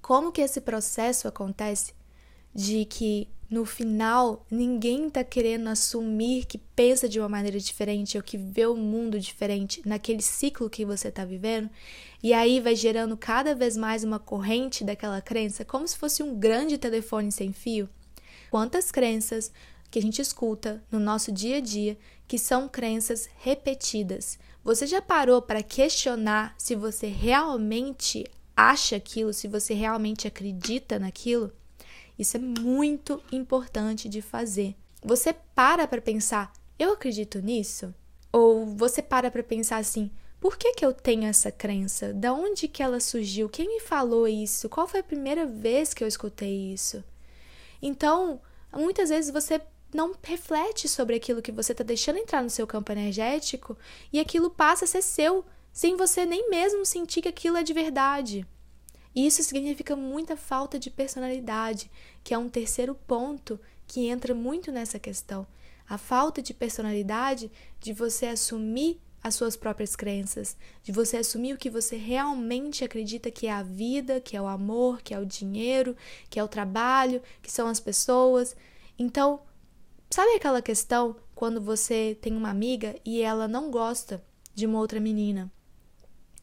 como 0.00 0.32
que 0.32 0.40
esse 0.40 0.60
processo 0.60 1.28
acontece 1.28 1.94
de 2.54 2.84
que 2.84 3.28
no 3.48 3.64
final 3.64 4.46
ninguém 4.50 5.10
tá 5.10 5.24
querendo 5.24 5.68
assumir 5.68 6.44
que 6.44 6.56
pensa 6.56 7.08
de 7.08 7.18
uma 7.18 7.28
maneira 7.28 7.58
diferente 7.58 8.16
ou 8.16 8.22
que 8.22 8.38
vê 8.38 8.66
o 8.66 8.76
mundo 8.76 9.18
diferente 9.18 9.82
naquele 9.84 10.22
ciclo 10.22 10.70
que 10.70 10.84
você 10.84 11.10
tá 11.10 11.24
vivendo, 11.24 11.68
e 12.22 12.32
aí 12.32 12.60
vai 12.60 12.76
gerando 12.76 13.16
cada 13.16 13.54
vez 13.54 13.76
mais 13.76 14.04
uma 14.04 14.18
corrente 14.18 14.84
daquela 14.84 15.20
crença, 15.20 15.64
como 15.64 15.86
se 15.86 15.96
fosse 15.96 16.22
um 16.22 16.38
grande 16.38 16.78
telefone 16.78 17.32
sem 17.32 17.52
fio. 17.52 17.88
Quantas 18.50 18.90
crenças 18.90 19.52
que 19.90 19.98
a 19.98 20.02
gente 20.02 20.22
escuta 20.22 20.82
no 20.90 21.00
nosso 21.00 21.32
dia 21.32 21.56
a 21.56 21.60
dia 21.60 21.98
que 22.28 22.38
são 22.38 22.68
crenças 22.68 23.28
repetidas. 23.38 24.38
Você 24.62 24.86
já 24.86 25.02
parou 25.02 25.42
para 25.42 25.62
questionar 25.62 26.54
se 26.56 26.76
você 26.76 27.08
realmente 27.08 28.24
acha 28.68 28.96
aquilo, 28.96 29.32
se 29.32 29.48
você 29.48 29.72
realmente 29.74 30.28
acredita 30.28 30.98
naquilo? 30.98 31.52
Isso 32.18 32.36
é 32.36 32.40
muito 32.40 33.22
importante 33.32 34.08
de 34.08 34.20
fazer. 34.20 34.76
Você 35.02 35.32
para 35.32 35.86
para 35.86 36.02
pensar, 36.02 36.52
eu 36.78 36.92
acredito 36.92 37.40
nisso? 37.40 37.94
Ou 38.32 38.66
você 38.66 39.00
para 39.00 39.30
para 39.30 39.42
pensar 39.42 39.78
assim, 39.78 40.10
por 40.38 40.56
que, 40.56 40.72
que 40.72 40.84
eu 40.84 40.92
tenho 40.92 41.24
essa 41.24 41.50
crença? 41.50 42.12
Da 42.12 42.32
onde 42.32 42.68
que 42.68 42.82
ela 42.82 43.00
surgiu? 43.00 43.48
Quem 43.48 43.68
me 43.68 43.80
falou 43.80 44.28
isso? 44.28 44.68
Qual 44.68 44.86
foi 44.86 45.00
a 45.00 45.04
primeira 45.04 45.46
vez 45.46 45.92
que 45.92 46.04
eu 46.04 46.08
escutei 46.08 46.72
isso? 46.72 47.02
Então, 47.80 48.40
muitas 48.72 49.08
vezes 49.08 49.30
você 49.30 49.60
não 49.92 50.14
reflete 50.22 50.88
sobre 50.88 51.16
aquilo 51.16 51.42
que 51.42 51.52
você 51.52 51.72
está 51.72 51.82
deixando 51.82 52.18
entrar 52.18 52.42
no 52.42 52.50
seu 52.50 52.66
campo 52.66 52.92
energético 52.92 53.76
e 54.12 54.20
aquilo 54.20 54.50
passa 54.50 54.84
a 54.84 54.88
ser 54.88 55.02
seu, 55.02 55.44
sem 55.80 55.96
você 55.96 56.26
nem 56.26 56.50
mesmo 56.50 56.84
sentir 56.84 57.22
que 57.22 57.28
aquilo 57.28 57.56
é 57.56 57.62
de 57.62 57.72
verdade. 57.72 58.46
Isso 59.16 59.42
significa 59.42 59.96
muita 59.96 60.36
falta 60.36 60.78
de 60.78 60.90
personalidade, 60.90 61.90
que 62.22 62.34
é 62.34 62.38
um 62.38 62.50
terceiro 62.50 62.94
ponto 62.94 63.58
que 63.86 64.06
entra 64.06 64.34
muito 64.34 64.70
nessa 64.70 64.98
questão. 64.98 65.46
A 65.88 65.96
falta 65.96 66.42
de 66.42 66.52
personalidade 66.52 67.50
de 67.80 67.94
você 67.94 68.26
assumir 68.26 69.00
as 69.22 69.34
suas 69.34 69.56
próprias 69.56 69.96
crenças, 69.96 70.54
de 70.82 70.92
você 70.92 71.16
assumir 71.16 71.54
o 71.54 71.56
que 71.56 71.70
você 71.70 71.96
realmente 71.96 72.84
acredita 72.84 73.30
que 73.30 73.46
é 73.46 73.52
a 73.52 73.62
vida, 73.62 74.20
que 74.20 74.36
é 74.36 74.42
o 74.42 74.48
amor, 74.48 75.00
que 75.00 75.14
é 75.14 75.18
o 75.18 75.24
dinheiro, 75.24 75.96
que 76.28 76.38
é 76.38 76.44
o 76.44 76.48
trabalho, 76.48 77.22
que 77.40 77.50
são 77.50 77.66
as 77.66 77.80
pessoas. 77.80 78.54
Então, 78.98 79.40
sabe 80.10 80.34
aquela 80.34 80.60
questão 80.60 81.16
quando 81.34 81.58
você 81.58 82.18
tem 82.20 82.36
uma 82.36 82.50
amiga 82.50 82.96
e 83.02 83.22
ela 83.22 83.48
não 83.48 83.70
gosta 83.70 84.22
de 84.54 84.66
uma 84.66 84.78
outra 84.78 85.00
menina? 85.00 85.50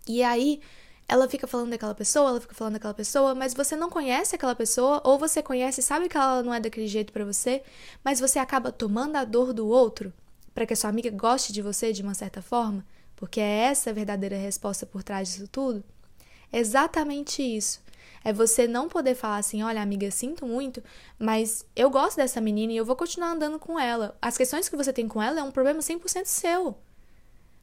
E 0.07 0.23
aí 0.23 0.61
ela 1.07 1.27
fica 1.29 1.47
falando 1.47 1.69
daquela 1.69 1.95
pessoa, 1.95 2.29
ela 2.31 2.41
fica 2.41 2.53
falando 2.53 2.73
daquela 2.73 2.93
pessoa, 2.93 3.33
mas 3.33 3.53
você 3.53 3.75
não 3.75 3.89
conhece 3.89 4.35
aquela 4.35 4.55
pessoa, 4.55 5.01
ou 5.05 5.17
você 5.17 5.41
conhece 5.41 5.79
e 5.79 5.83
sabe 5.83 6.09
que 6.09 6.17
ela 6.17 6.43
não 6.43 6.53
é 6.53 6.59
daquele 6.59 6.87
jeito 6.87 7.13
para 7.13 7.23
você, 7.23 7.63
mas 8.03 8.19
você 8.19 8.39
acaba 8.39 8.71
tomando 8.71 9.15
a 9.15 9.23
dor 9.23 9.53
do 9.53 9.67
outro 9.67 10.13
para 10.53 10.65
que 10.65 10.73
a 10.73 10.75
sua 10.75 10.89
amiga 10.89 11.09
goste 11.09 11.53
de 11.53 11.61
você 11.61 11.93
de 11.93 12.01
uma 12.01 12.13
certa 12.13 12.41
forma, 12.41 12.85
porque 13.15 13.39
é 13.39 13.59
essa 13.59 13.91
a 13.91 13.93
verdadeira 13.93 14.35
resposta 14.35 14.85
por 14.85 15.03
trás 15.03 15.29
disso 15.29 15.47
tudo. 15.47 15.83
É 16.51 16.59
exatamente 16.59 17.41
isso. 17.41 17.81
É 18.23 18.33
você 18.33 18.67
não 18.67 18.89
poder 18.89 19.15
falar 19.15 19.37
assim: 19.37 19.63
olha, 19.63 19.81
amiga, 19.81 20.09
sinto 20.11 20.45
muito, 20.45 20.83
mas 21.19 21.65
eu 21.75 21.89
gosto 21.89 22.17
dessa 22.17 22.41
menina 22.41 22.73
e 22.73 22.77
eu 22.77 22.85
vou 22.85 22.95
continuar 22.95 23.31
andando 23.31 23.59
com 23.59 23.79
ela. 23.79 24.17
As 24.21 24.37
questões 24.37 24.67
que 24.67 24.75
você 24.75 24.91
tem 24.91 25.07
com 25.07 25.21
ela 25.21 25.39
é 25.39 25.43
um 25.43 25.51
problema 25.51 25.79
100% 25.79 26.25
seu. 26.25 26.77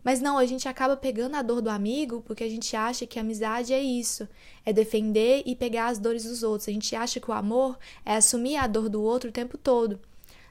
Mas 0.05 0.21
não, 0.21 0.37
a 0.37 0.45
gente 0.45 0.69
acaba 0.69 0.97
pegando 0.97 1.35
a 1.35 1.43
dor 1.43 1.63
do 1.63 1.71
amigo 1.71 2.23
porque 2.27 2.45
a 2.45 2.49
gente 2.49 2.77
acha 2.77 3.07
que 3.07 3.19
a 3.19 3.23
amizade 3.23 3.73
é 3.73 3.83
isso, 3.83 4.29
é 4.65 4.73
defender 4.73 5.43
e 5.47 5.57
pegar 5.57 5.87
as 5.87 5.99
dores 5.99 6.25
dos 6.25 6.43
outros. 6.43 6.69
A 6.69 6.73
gente 6.73 6.95
acha 6.95 7.19
que 7.19 7.31
o 7.31 7.35
amor 7.35 7.79
é 8.05 8.15
assumir 8.15 8.57
a 8.57 8.67
dor 8.67 8.91
do 8.91 9.03
outro 9.03 9.31
o 9.31 9.33
tempo 9.33 9.57
todo. 9.57 9.99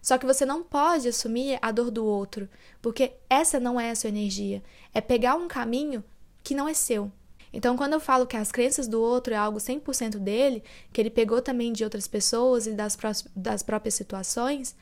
Só 0.02 0.18
que 0.18 0.26
você 0.26 0.46
não 0.46 0.64
pode 0.64 1.08
assumir 1.08 1.58
a 1.62 1.72
dor 1.72 1.90
do 1.90 2.04
outro, 2.04 2.50
porque 2.82 3.14
essa 3.30 3.60
não 3.60 3.80
é 3.80 3.92
a 3.92 3.96
sua 3.96 4.10
energia. 4.10 4.62
É 4.94 5.00
pegar 5.00 5.36
um 5.36 5.48
caminho 5.48 6.04
que 6.44 6.56
não 6.56 6.68
é 6.68 6.74
seu. 6.74 7.10
Então, 7.54 7.78
quando 7.78 7.94
eu 7.94 8.00
falo 8.00 8.26
que 8.26 8.36
as 8.36 8.52
crenças 8.52 8.88
do 8.88 9.00
outro 9.00 9.34
é 9.34 9.38
algo 9.38 9.60
100% 9.60 10.18
dele, 10.18 10.64
que 10.92 11.00
ele 11.00 11.12
pegou 11.12 11.42
também 11.42 11.72
de 11.72 11.84
outras 11.84 12.08
pessoas 12.08 12.66
e 12.66 12.72
das, 12.72 12.98
das 13.36 13.62
próprias 13.62 13.94
situações, 13.94 14.76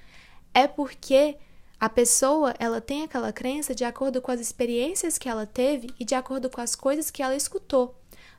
é 0.53 0.65
porque 0.67 1.37
a 1.81 1.89
pessoa, 1.89 2.53
ela 2.59 2.79
tem 2.79 3.01
aquela 3.01 3.33
crença 3.33 3.73
de 3.73 3.83
acordo 3.83 4.21
com 4.21 4.31
as 4.31 4.39
experiências 4.39 5.17
que 5.17 5.27
ela 5.27 5.47
teve 5.47 5.89
e 5.99 6.05
de 6.05 6.13
acordo 6.13 6.47
com 6.47 6.61
as 6.61 6.75
coisas 6.75 7.09
que 7.09 7.23
ela 7.23 7.35
escutou. 7.35 7.95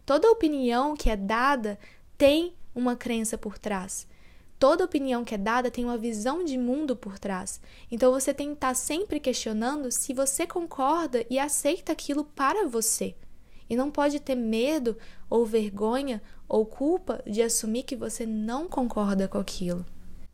Toda 0.07 0.31
opinião 0.31 0.97
que 0.97 1.11
é 1.11 1.17
dada 1.17 1.77
tem 2.17 2.55
uma 2.73 2.95
crença 2.95 3.37
por 3.37 3.59
trás. 3.59 4.07
Toda 4.61 4.85
opinião 4.85 5.25
que 5.25 5.35
é 5.35 5.39
dada 5.39 5.73
tem 5.73 5.85
uma 5.85 5.99
visão 5.99 6.45
de 6.45 6.57
mundo 6.57 6.95
por 6.95 7.19
trás. 7.19 7.61
Então 7.91 8.13
você 8.13 8.33
tem 8.33 8.51
que 8.51 8.55
estar 8.55 8.77
sempre 8.77 9.19
questionando 9.19 9.91
se 9.91 10.15
você 10.15 10.47
concorda 10.47 11.27
e 11.29 11.37
aceita 11.37 11.91
aquilo 11.91 12.23
para 12.23 12.69
você. 12.69 13.17
E 13.69 13.75
não 13.75 13.91
pode 13.91 14.21
ter 14.21 14.37
medo 14.37 14.97
ou 15.29 15.45
vergonha 15.45 16.23
ou 16.49 16.65
culpa 16.65 17.21
de 17.27 17.43
assumir 17.43 17.83
que 17.83 17.97
você 17.97 18.25
não 18.25 18.69
concorda 18.69 19.27
com 19.27 19.39
aquilo. 19.39 19.85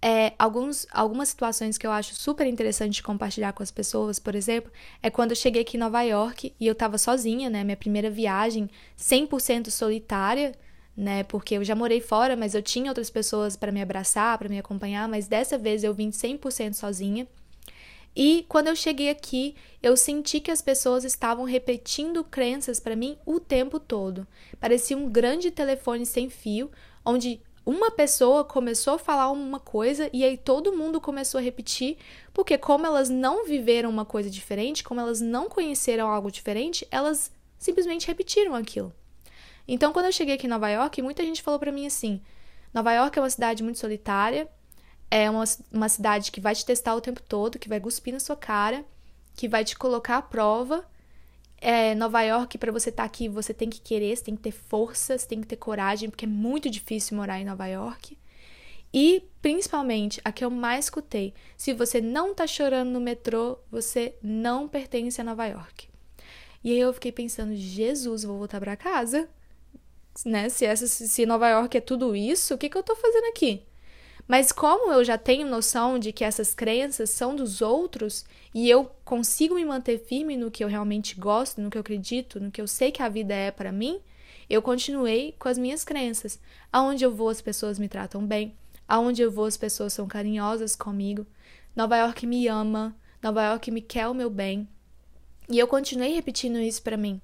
É, 0.01 0.33
alguns, 0.39 0.87
algumas 0.93 1.29
situações 1.29 1.77
que 1.77 1.85
eu 1.85 1.91
acho 1.91 2.15
super 2.15 2.47
interessante 2.47 3.03
compartilhar 3.03 3.53
com 3.53 3.65
as 3.65 3.71
pessoas, 3.71 4.19
por 4.21 4.37
exemplo, 4.37 4.71
é 5.03 5.11
quando 5.11 5.33
eu 5.33 5.37
cheguei 5.37 5.63
aqui 5.63 5.77
em 5.77 5.81
Nova 5.81 6.03
York 6.03 6.55
e 6.59 6.67
eu 6.67 6.75
tava 6.75 6.97
sozinha, 6.99 7.51
né? 7.51 7.65
Minha 7.65 7.77
primeira 7.77 8.09
viagem 8.09 8.71
100% 8.97 9.71
solitária, 9.71 10.53
né? 10.97 11.25
Porque 11.25 11.55
eu 11.57 11.65
já 11.65 11.75
morei 11.75 12.01
fora, 12.01 12.37
mas 12.37 12.55
eu 12.55 12.63
tinha 12.63 12.91
outras 12.91 13.11
pessoas 13.11 13.57
para 13.57 13.73
me 13.73 13.83
abraçar, 13.83 14.39
para 14.39 14.49
me 14.49 14.59
acompanhar, 14.59 15.09
mas 15.09 15.27
dessa 15.27 15.59
vez 15.59 15.83
eu 15.83 15.93
vim 15.93 16.11
100% 16.11 16.75
sozinha. 16.75 17.27
E 18.15 18.45
quando 18.49 18.69
eu 18.69 18.77
cheguei 18.77 19.11
aqui, 19.11 19.55
eu 19.83 19.97
senti 19.97 20.41
que 20.41 20.51
as 20.51 20.63
pessoas 20.63 21.05
estavam 21.05 21.45
repetindo 21.45 22.25
crenças 22.25 22.81
para 22.81 22.97
mim 22.97 23.17
o 23.25 23.39
tempo 23.39 23.79
todo. 23.79 24.27
Parecia 24.59 24.97
um 24.97 25.09
grande 25.09 25.51
telefone 25.51 26.05
sem 26.05 26.29
fio, 26.29 26.71
onde 27.05 27.41
uma 27.71 27.91
pessoa 27.91 28.47
começou 28.47 28.95
a 28.95 28.99
falar 28.99 29.31
uma 29.31 29.61
coisa 29.61 30.09
e 30.11 30.25
aí 30.25 30.39
todo 30.39 30.75
mundo 30.75 31.03
começou 31.03 31.37
a 31.39 31.43
repetir, 31.43 31.99
porque 32.33 32.57
como 32.57 32.87
elas 32.87 33.11
não 33.11 33.45
viveram 33.45 33.91
uma 33.91 34.07
coisa 34.07 34.31
diferente, 34.31 34.83
como 34.83 35.03
elas 35.03 35.21
não 35.21 35.51
conheceram 35.51 36.09
algo 36.09 36.31
diferente, 36.31 36.89
elas 36.91 37.31
simplesmente 37.59 38.07
repetiram 38.07 38.55
aquilo. 38.55 38.91
Então, 39.67 39.93
quando 39.93 40.07
eu 40.07 40.13
cheguei 40.13 40.37
aqui 40.37 40.47
em 40.47 40.49
Nova 40.49 40.71
York, 40.71 41.03
muita 41.03 41.23
gente 41.23 41.43
falou 41.43 41.61
para 41.61 41.71
mim 41.71 41.87
assim: 41.87 42.23
Nova 42.73 42.91
York 42.91 43.19
é 43.19 43.21
uma 43.21 43.29
cidade 43.29 43.63
muito 43.63 43.79
solitária, 43.79 44.49
é 45.11 45.29
uma, 45.29 45.45
uma 45.71 45.91
cidade 45.91 46.33
que 46.33 46.41
vai 46.41 46.55
te 46.55 46.65
testar 46.65 46.95
o 46.95 47.03
tempo 47.03 47.21
todo, 47.21 47.59
que 47.59 47.69
vai 47.69 47.81
cuspir 47.81 48.15
na 48.15 48.21
sua 48.21 48.35
cara, 48.35 48.83
que 49.37 49.47
vai 49.47 49.63
te 49.63 49.77
colocar 49.77 50.17
à 50.17 50.23
prova 50.23 50.87
é, 51.61 51.95
Nova 51.95 52.23
York, 52.23 52.57
para 52.59 52.73
você 52.73 52.91
estar 52.91 53.03
tá 53.03 53.07
aqui, 53.07 53.29
você 53.29 53.53
tem 53.53 53.69
que 53.69 53.81
querer, 53.81 54.17
você 54.17 54.25
tem 54.25 54.37
que 54.37 54.43
ter 54.43 54.53
força, 54.53 55.19
você 55.19 55.27
tem 55.27 55.41
que 55.41 55.47
ter 55.47 55.57
coragem, 55.57 56.09
porque 56.09 56.25
é 56.25 56.29
muito 56.29 56.71
difícil 56.71 57.17
morar 57.17 57.41
em 57.41 57.45
Nova 57.45 57.67
York. 57.67 58.17
E, 58.93 59.23
principalmente, 59.43 60.21
a 60.25 60.33
que 60.33 60.45
eu 60.45 60.51
mais 60.51 60.87
escutei: 60.87 61.35
se 61.57 61.73
você 61.73 62.01
não 62.01 62.35
tá 62.35 62.47
chorando 62.47 62.91
no 62.91 63.01
metrô, 63.01 63.59
você 63.71 64.15
não 64.23 64.69
pertence 64.69 65.21
a 65.21 65.25
Nova 65.25 65.47
York. 65.47 65.89
E 66.65 66.73
aí 66.73 66.79
eu 66.79 66.93
fiquei 66.93 67.13
pensando: 67.13 67.55
Jesus, 67.55 68.23
vou 68.23 68.39
voltar 68.39 68.61
para 68.61 68.77
casa? 68.77 69.29
Né? 70.25 70.49
Se, 70.49 70.65
essa, 70.65 70.87
se 70.87 71.27
Nova 71.27 71.49
York 71.49 71.77
é 71.77 71.81
tudo 71.81 72.17
isso, 72.17 72.55
o 72.55 72.59
que, 72.59 72.69
que 72.69 72.77
eu 72.77 72.83
tô 72.83 72.97
fazendo 72.97 73.27
aqui? 73.27 73.68
Mas 74.29 74.53
como 74.53 74.93
eu 74.93 75.03
já 75.03 75.17
tenho 75.17 75.49
noção 75.49 75.99
de 75.99 76.13
que 76.13 76.23
essas 76.23 76.53
crenças 76.53 77.09
são 77.09 77.35
dos 77.35 77.63
outros 77.63 78.27
e 78.55 78.69
eu 78.69 78.85
consigo 79.03 79.55
me 79.55 79.65
manter 79.65 79.99
firme 79.99 80.37
no 80.37 80.51
que 80.51 80.63
eu 80.63 80.69
realmente 80.69 81.19
gosto, 81.19 81.63
no 81.63 81.71
que 81.71 81.79
eu 81.79 81.81
acredito, 81.81 82.39
no 82.39 82.51
que 82.51 82.61
eu 82.61 82.69
sei 82.69 82.93
que 82.93 83.03
a 83.03 83.09
vida 83.09 83.35
é 83.35 83.51
para 83.51 83.73
mim, 83.73 83.99
eu 84.51 84.61
continuei 84.61 85.35
com 85.39 85.49
as 85.49 85.57
minhas 85.57 85.83
crenças. 85.83 86.39
Aonde 86.71 87.05
eu 87.05 87.11
vou 87.11 87.31
as 87.31 87.41
pessoas 87.41 87.79
me 87.79 87.89
tratam 87.89 88.27
bem, 88.27 88.55
aonde 88.87 89.23
eu 89.23 89.31
vou 89.31 89.47
as 89.47 89.57
pessoas 89.57 89.95
são 89.95 90.07
carinhosas 90.07 90.77
comigo. 90.77 91.27
Nova 91.75 91.97
York 91.97 92.27
me 92.27 92.47
ama, 92.49 92.95
Nova 93.23 93.43
York 93.43 93.71
me 93.71 93.81
quer 93.81 94.09
o 94.09 94.15
meu 94.15 94.29
bem. 94.29 94.69
E 95.49 95.59
eu 95.59 95.67
continuei 95.67 96.13
repetindo 96.13 96.59
isso 96.59 96.83
para 96.83 96.99
mim. 96.99 97.19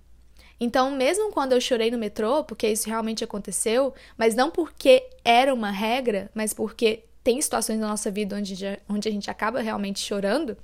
Então, 0.59 0.91
mesmo 0.91 1.33
quando 1.33 1.53
eu 1.53 1.61
chorei 1.61 1.91
no 1.91 1.99
metrô, 1.99 2.45
porque 2.45 2.69
isso 2.69 2.89
realmente 2.89 3.25
aconteceu, 3.25 3.93
mas 4.17 4.35
não 4.35 4.51
porque 4.51 5.07
era 5.25 5.53
uma 5.53 5.71
regra, 5.71 6.31
mas 6.35 6.55
porque 6.55 7.05
tem 7.23 7.41
situações 7.41 7.79
na 7.79 7.89
nossa 7.89 8.11
vida 8.11 8.37
onde, 8.37 8.55
onde 8.89 9.09
a 9.09 9.13
gente 9.13 9.31
acaba 9.31 9.61
realmente 9.61 10.01
chorando, 10.01 10.57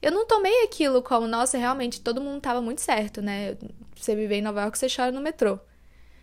eu 0.00 0.10
não 0.10 0.26
tomei 0.26 0.64
aquilo 0.64 1.02
como, 1.02 1.26
nossa, 1.26 1.58
realmente 1.58 2.00
todo 2.00 2.20
mundo 2.20 2.38
estava 2.38 2.60
muito 2.60 2.80
certo, 2.80 3.20
né? 3.20 3.56
Você 3.94 4.14
viver 4.14 4.36
em 4.36 4.42
Nova 4.42 4.62
York, 4.62 4.78
você 4.78 4.86
chora 4.88 5.12
no 5.12 5.20
metrô. 5.20 5.58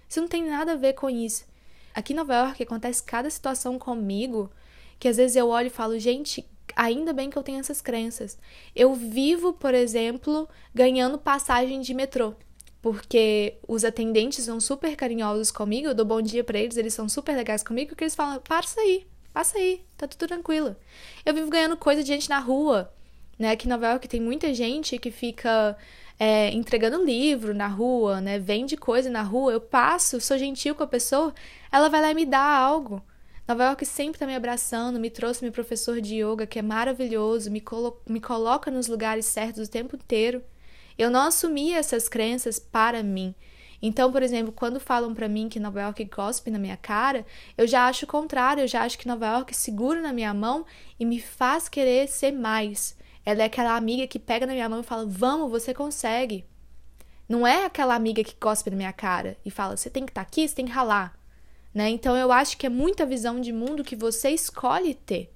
Isso 0.10 0.22
não 0.22 0.28
tem 0.28 0.44
nada 0.44 0.74
a 0.74 0.78
ver 0.78 0.94
com 0.94 1.10
isso. 1.10 1.46
Aqui 1.94 2.14
em 2.14 2.16
Nova 2.16 2.36
York 2.36 2.64
acontece 2.64 3.04
cada 3.04 3.30
situação 3.30 3.78
comigo 3.78 4.52
que 5.00 5.08
às 5.08 5.18
vezes 5.18 5.36
eu 5.36 5.50
olho 5.50 5.68
e 5.68 5.70
falo, 5.70 6.00
gente, 6.00 6.46
ainda 6.76 7.14
bem 7.14 7.30
que 7.30 7.38
eu 7.38 7.44
tenho 7.44 7.60
essas 7.60 7.82
crenças. 7.82 8.38
Eu 8.76 8.94
vivo, 8.94 9.54
por 9.54 9.74
exemplo, 9.74 10.48
ganhando 10.74 11.18
passagem 11.18 11.82
de 11.82 11.94
metrô 11.94 12.34
porque 12.86 13.58
os 13.68 13.84
atendentes 13.84 14.46
são 14.46 14.60
super 14.60 14.96
carinhosos 14.96 15.50
comigo, 15.50 15.88
eu 15.88 15.96
dou 15.96 16.06
bom 16.06 16.22
dia 16.22 16.44
para 16.44 16.60
eles, 16.60 16.78
eles 16.78 16.94
são 16.94 17.10
super 17.10 17.36
legais 17.36 17.64
comigo, 17.64 17.90
porque 17.90 18.04
eles 18.04 18.14
falam: 18.14 18.40
passa 18.48 18.80
aí, 18.80 19.08
passa 19.34 19.58
aí, 19.58 19.84
tá 19.98 20.08
tudo 20.08 20.28
tranquilo. 20.28 20.76
Eu 21.26 21.34
vivo 21.34 21.50
ganhando 21.50 21.76
coisa 21.76 22.04
de 22.04 22.08
gente 22.10 22.30
na 22.30 22.38
rua, 22.38 22.94
né? 23.40 23.50
Aqui 23.50 23.66
em 23.66 23.72
Nova 23.72 23.88
York 23.88 24.08
tem 24.08 24.22
muita 24.22 24.54
gente 24.54 25.00
que 25.00 25.10
fica 25.10 25.76
é, 26.20 26.52
entregando 26.52 27.04
livro 27.04 27.56
na 27.56 27.66
rua, 27.66 28.22
né? 28.22 28.38
Vende 28.38 28.78
coisa 28.78 29.10
na 29.10 29.24
rua, 29.24 29.54
eu 29.54 29.62
passo, 29.62 30.22
sou 30.22 30.38
gentil 30.38 30.76
com 30.76 30.84
a 30.84 30.88
pessoa, 30.88 31.34
ela 31.72 31.90
vai 31.90 32.00
lá 32.02 32.12
e 32.12 32.14
me 32.14 32.24
dá 32.24 32.40
algo. 32.40 33.02
Nova 33.48 33.64
York 33.64 33.84
sempre 33.84 34.20
tá 34.20 34.28
me 34.28 34.36
abraçando, 34.36 35.00
me 35.00 35.10
trouxe 35.10 35.42
meu 35.42 35.52
professor 35.52 36.00
de 36.00 36.18
yoga, 36.18 36.46
que 36.46 36.60
é 36.60 36.62
maravilhoso, 36.62 37.50
me, 37.50 37.62
colo 37.62 38.00
me 38.08 38.22
coloca 38.22 38.70
nos 38.70 38.88
lugares 38.88 39.26
certos 39.26 39.68
o 39.68 39.72
tempo 39.72 39.96
inteiro. 39.96 40.44
Eu 40.98 41.10
não 41.10 41.22
assumi 41.22 41.74
essas 41.74 42.08
crenças 42.08 42.60
para 42.60 43.04
mim. 43.04 43.36
Então, 43.82 44.12
por 44.12 44.24
exemplo, 44.24 44.52
quando 44.52 44.80
falam 44.80 45.14
para 45.14 45.28
mim 45.28 45.50
que 45.50 45.60
Nova 45.60 45.82
York 45.82 46.06
cospe 46.08 46.50
na 46.50 46.58
minha 46.58 46.78
cara, 46.78 47.26
eu 47.58 47.68
já 47.68 47.88
acho 47.88 48.06
o 48.06 48.08
contrário, 48.08 48.62
eu 48.64 48.68
já 48.68 48.84
acho 48.84 48.98
que 48.98 49.08
Nova 49.08 49.28
York 49.28 49.56
segura 49.56 50.02
na 50.02 50.14
minha 50.14 50.34
mão 50.34 50.66
e 51.00 51.06
me 51.06 51.20
faz 51.20 51.70
querer 51.70 52.08
ser 52.08 52.32
mais. 52.32 52.98
Ela 53.26 53.44
é 53.44 53.46
aquela 53.46 53.76
amiga 53.76 54.08
que 54.08 54.20
pega 54.20 54.46
na 54.46 54.54
minha 54.54 54.70
mão 54.70 54.80
e 54.80 54.84
fala: 54.84 55.06
"Vamos, 55.06 55.52
você 55.52 55.74
consegue". 55.74 56.46
Não 57.28 57.46
é 57.46 57.66
aquela 57.66 57.96
amiga 57.96 58.24
que 58.24 58.36
cospe 58.36 58.70
na 58.70 58.76
minha 58.78 58.94
cara 58.94 59.38
e 59.46 59.52
fala: 59.52 59.76
"Você 59.76 59.90
tem 59.90 60.06
que 60.06 60.12
estar 60.12 60.24
tá 60.24 60.28
aqui, 60.28 60.48
você 60.48 60.56
tem 60.56 60.66
que 60.66 60.72
ralar". 60.72 61.18
Né? 61.74 61.90
Então 61.90 62.16
eu 62.16 62.32
acho 62.32 62.58
que 62.58 62.66
é 62.66 62.70
muita 62.70 63.06
visão 63.06 63.42
de 63.42 63.52
mundo 63.52 63.84
que 63.84 63.96
você 63.96 64.30
escolhe 64.30 64.94
ter 64.94 65.32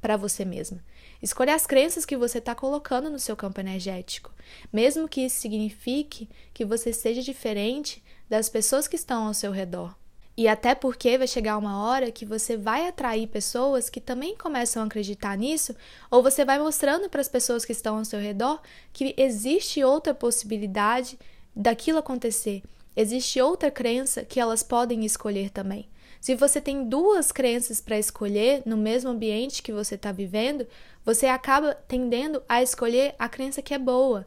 para 0.00 0.16
você 0.16 0.44
mesma. 0.44 0.82
Escolha 1.24 1.54
as 1.54 1.66
crenças 1.66 2.04
que 2.04 2.18
você 2.18 2.36
está 2.36 2.54
colocando 2.54 3.08
no 3.08 3.18
seu 3.18 3.34
campo 3.34 3.58
energético, 3.58 4.30
mesmo 4.70 5.08
que 5.08 5.22
isso 5.22 5.40
signifique 5.40 6.28
que 6.52 6.66
você 6.66 6.92
seja 6.92 7.22
diferente 7.22 8.04
das 8.28 8.50
pessoas 8.50 8.86
que 8.86 8.94
estão 8.94 9.26
ao 9.26 9.32
seu 9.32 9.50
redor. 9.50 9.96
E 10.36 10.46
até 10.46 10.74
porque 10.74 11.16
vai 11.16 11.26
chegar 11.26 11.56
uma 11.56 11.82
hora 11.82 12.12
que 12.12 12.26
você 12.26 12.58
vai 12.58 12.86
atrair 12.86 13.26
pessoas 13.26 13.88
que 13.88 14.02
também 14.02 14.36
começam 14.36 14.82
a 14.82 14.84
acreditar 14.84 15.34
nisso, 15.38 15.74
ou 16.10 16.22
você 16.22 16.44
vai 16.44 16.58
mostrando 16.58 17.08
para 17.08 17.22
as 17.22 17.28
pessoas 17.28 17.64
que 17.64 17.72
estão 17.72 17.96
ao 17.96 18.04
seu 18.04 18.20
redor 18.20 18.60
que 18.92 19.14
existe 19.16 19.82
outra 19.82 20.12
possibilidade 20.12 21.18
daquilo 21.56 22.00
acontecer, 22.00 22.62
existe 22.94 23.40
outra 23.40 23.70
crença 23.70 24.26
que 24.26 24.38
elas 24.38 24.62
podem 24.62 25.06
escolher 25.06 25.48
também. 25.48 25.88
Se 26.24 26.34
você 26.34 26.58
tem 26.58 26.88
duas 26.88 27.30
crenças 27.30 27.82
para 27.82 27.98
escolher 27.98 28.62
no 28.64 28.78
mesmo 28.78 29.10
ambiente 29.10 29.62
que 29.62 29.70
você 29.70 29.94
está 29.94 30.10
vivendo, 30.10 30.66
você 31.04 31.26
acaba 31.26 31.74
tendendo 31.74 32.42
a 32.48 32.62
escolher 32.62 33.14
a 33.18 33.28
crença 33.28 33.60
que 33.60 33.74
é 33.74 33.78
boa. 33.78 34.26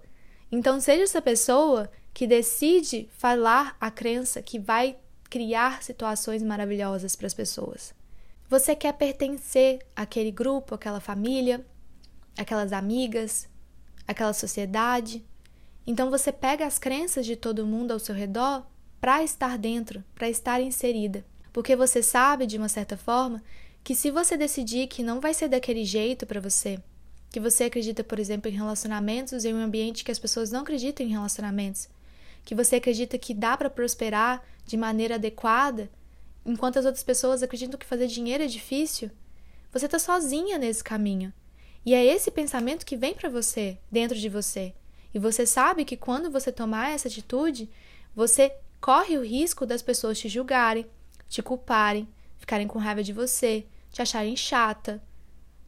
Então, 0.52 0.80
seja 0.80 1.02
essa 1.02 1.24
pessoa 1.24 1.90
que 2.14 2.28
decide 2.28 3.10
falar 3.18 3.76
a 3.82 3.90
crença 3.90 4.44
que 4.44 4.60
vai 4.60 4.96
criar 5.28 5.82
situações 5.82 6.44
maravilhosas 6.44 7.16
para 7.16 7.26
as 7.26 7.34
pessoas. 7.34 7.96
Você 8.48 8.76
quer 8.76 8.94
pertencer 8.94 9.80
àquele 9.96 10.30
grupo, 10.30 10.76
àquela 10.76 11.00
família, 11.00 11.66
aquelas 12.38 12.74
amigas, 12.74 13.50
aquela 14.08 14.34
sociedade. 14.34 15.26
Então 15.88 16.12
você 16.12 16.32
pega 16.32 16.64
as 16.64 16.78
crenças 16.78 17.26
de 17.26 17.36
todo 17.36 17.66
mundo 17.66 17.92
ao 17.92 17.98
seu 17.98 18.14
redor 18.14 18.68
para 19.02 19.24
estar 19.24 19.58
dentro, 19.58 20.04
para 20.14 20.30
estar 20.30 20.62
inserida. 20.62 21.26
Porque 21.58 21.76
você 21.76 22.04
sabe, 22.04 22.46
de 22.46 22.56
uma 22.56 22.70
certa 22.70 22.96
forma, 22.96 23.42
que 23.84 23.96
se 23.96 24.12
você 24.12 24.38
decidir 24.38 24.86
que 24.86 25.02
não 25.02 25.20
vai 25.20 25.34
ser 25.34 25.48
daquele 25.48 25.84
jeito 25.84 26.24
para 26.24 26.40
você, 26.40 26.80
que 27.32 27.40
você 27.40 27.64
acredita, 27.64 28.04
por 28.04 28.20
exemplo, 28.20 28.48
em 28.48 28.54
relacionamentos 28.54 29.44
em 29.44 29.56
um 29.56 29.64
ambiente 29.64 30.04
que 30.04 30.12
as 30.12 30.20
pessoas 30.20 30.52
não 30.52 30.60
acreditam 30.60 31.04
em 31.04 31.10
relacionamentos, 31.10 31.90
que 32.46 32.54
você 32.54 32.76
acredita 32.76 33.18
que 33.18 33.34
dá 33.34 33.58
para 33.58 33.72
prosperar 33.72 34.46
de 34.68 34.78
maneira 34.78 35.16
adequada, 35.16 35.90
enquanto 36.46 36.78
as 36.78 36.86
outras 36.86 37.04
pessoas 37.04 37.42
acreditam 37.42 37.80
que 37.80 37.88
fazer 37.88 38.06
dinheiro 38.06 38.44
é 38.44 38.48
difícil, 38.48 39.10
você 39.74 39.88
está 39.88 39.98
sozinha 39.98 40.60
nesse 40.60 40.84
caminho. 40.84 41.34
E 41.84 41.96
é 41.96 42.06
esse 42.06 42.30
pensamento 42.30 42.86
que 42.86 42.96
vem 42.96 43.16
para 43.16 43.30
você, 43.30 43.80
dentro 43.92 44.16
de 44.16 44.30
você. 44.30 44.76
E 45.12 45.18
você 45.18 45.44
sabe 45.44 45.86
que 45.86 45.98
quando 45.98 46.30
você 46.30 46.52
tomar 46.52 46.92
essa 46.92 47.08
atitude, 47.08 47.68
você 48.16 48.56
corre 48.80 49.18
o 49.18 49.26
risco 49.26 49.66
das 49.66 49.82
pessoas 49.82 50.20
te 50.20 50.30
julgarem, 50.30 50.86
te 51.28 51.42
culparem, 51.42 52.08
ficarem 52.38 52.68
com 52.68 52.80
raiva 52.80 53.04
de 53.04 53.14
você, 53.14 53.66
te 53.92 54.02
acharem 54.02 54.36
chata, 54.36 55.02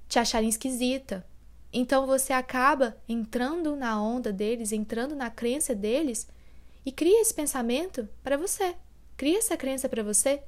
te 0.08 0.20
acharem 0.20 0.50
esquisita. 0.50 1.26
Então 1.72 2.06
você 2.06 2.34
acaba 2.34 2.98
entrando 3.08 3.76
na 3.76 4.02
onda 4.02 4.34
deles, 4.34 4.72
entrando 4.72 5.16
na 5.16 5.30
crença 5.30 5.76
deles 5.76 6.28
e 6.86 6.92
cria 6.92 7.22
esse 7.22 7.34
pensamento 7.34 8.08
para 8.24 8.38
você. 8.38 8.76
Cria 9.16 9.38
essa 9.38 9.58
crença 9.58 9.88
para 9.88 10.04
você 10.04 10.42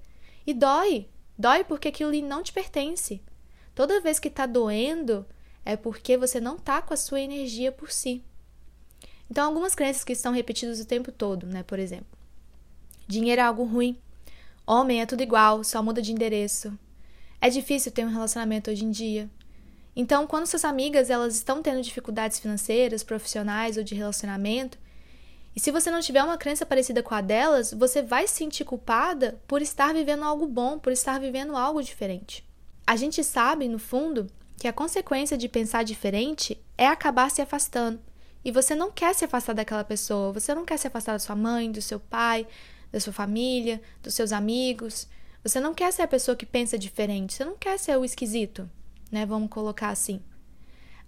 e 0.46 0.54
dói. 0.54 1.08
Dói 1.38 1.64
porque 1.64 1.88
aquilo 1.88 2.12
não 2.28 2.42
te 2.42 2.54
pertence. 2.54 3.22
Toda 3.76 4.02
vez 4.02 4.20
que 4.20 4.28
está 4.28 4.46
doendo, 4.46 5.26
é 5.66 5.76
porque 5.76 6.18
você 6.18 6.40
não 6.40 6.56
está 6.56 6.82
com 6.82 6.94
a 6.94 6.98
sua 6.98 7.22
energia 7.22 7.72
por 7.72 7.92
si. 7.92 8.24
Então, 9.30 9.48
algumas 9.48 9.74
crenças 9.74 10.04
que 10.04 10.12
estão 10.12 10.34
repetidas 10.34 10.80
o 10.80 10.86
tempo 10.86 11.12
todo, 11.12 11.48
né? 11.48 11.64
Por 11.64 11.80
exemplo, 11.80 12.18
dinheiro 13.08 13.40
é 13.40 13.46
algo 13.46 13.64
ruim, 13.64 13.98
homem 14.72 15.02
é 15.02 15.06
tudo 15.06 15.22
igual, 15.22 15.64
só 15.64 15.84
muda 15.84 16.02
de 16.02 16.14
endereço. 16.14 16.78
É 17.42 17.50
difícil 17.50 17.92
ter 17.92 18.06
um 18.06 18.12
relacionamento 18.12 18.72
hoje 18.72 18.86
em 18.86 18.92
dia. 18.92 19.30
Então, 19.94 20.26
quando 20.26 20.48
suas 20.48 20.64
amigas 20.64 21.10
elas 21.10 21.36
estão 21.36 21.62
tendo 21.62 21.82
dificuldades 21.82 22.40
financeiras, 22.40 23.04
profissionais 23.04 23.76
ou 23.76 23.84
de 23.84 23.94
relacionamento, 23.94 24.78
e 25.54 25.60
se 25.60 25.72
você 25.72 25.92
não 25.92 26.00
tiver 26.00 26.24
uma 26.24 26.38
crença 26.38 26.66
parecida 26.66 27.04
com 27.04 27.14
a 27.14 27.20
delas, 27.20 27.74
você 27.74 28.02
vai 28.02 28.26
se 28.26 28.36
sentir 28.36 28.64
culpada 28.64 29.42
por 29.46 29.62
estar 29.62 29.94
vivendo 29.94 30.24
algo 30.24 30.48
bom, 30.48 30.80
por 30.80 30.94
estar 30.94 31.20
vivendo 31.20 31.58
algo 31.58 31.84
diferente. 31.84 32.48
A 32.88 32.96
gente 32.96 33.22
sabe, 33.22 33.68
no 33.68 33.78
fundo, 33.78 34.28
que 34.58 34.70
a 34.70 34.74
consequência 34.74 35.38
de 35.38 35.50
pensar 35.50 35.84
diferente 35.84 36.58
é 36.78 36.88
acabar 36.88 37.30
se 37.30 37.42
afastando. 37.42 38.00
E 38.46 38.52
você 38.52 38.74
não 38.74 38.90
quer 38.90 39.14
se 39.14 39.26
afastar 39.26 39.54
daquela 39.54 39.84
pessoa, 39.84 40.32
você 40.32 40.56
não 40.56 40.64
quer 40.64 40.78
se 40.78 40.88
afastar 40.88 41.14
da 41.14 41.20
sua 41.20 41.36
mãe, 41.36 41.70
do 41.70 41.82
seu 41.82 42.00
pai, 42.00 42.48
da 42.92 43.00
sua 43.00 43.14
família, 43.14 43.82
dos 44.04 44.14
seus 44.14 44.32
amigos. 44.32 45.08
Você 45.44 45.60
não 45.60 45.74
quer 45.74 45.92
ser 45.92 46.04
a 46.04 46.08
pessoa 46.08 46.36
que 46.36 46.46
pensa 46.46 46.78
diferente, 46.78 47.34
você 47.34 47.46
não 47.46 47.58
quer 47.58 47.80
ser 47.80 47.98
o 47.98 48.06
esquisito, 48.06 48.70
né? 49.12 49.26
Vamos 49.26 49.50
colocar 49.50 49.90
assim. 49.90 50.22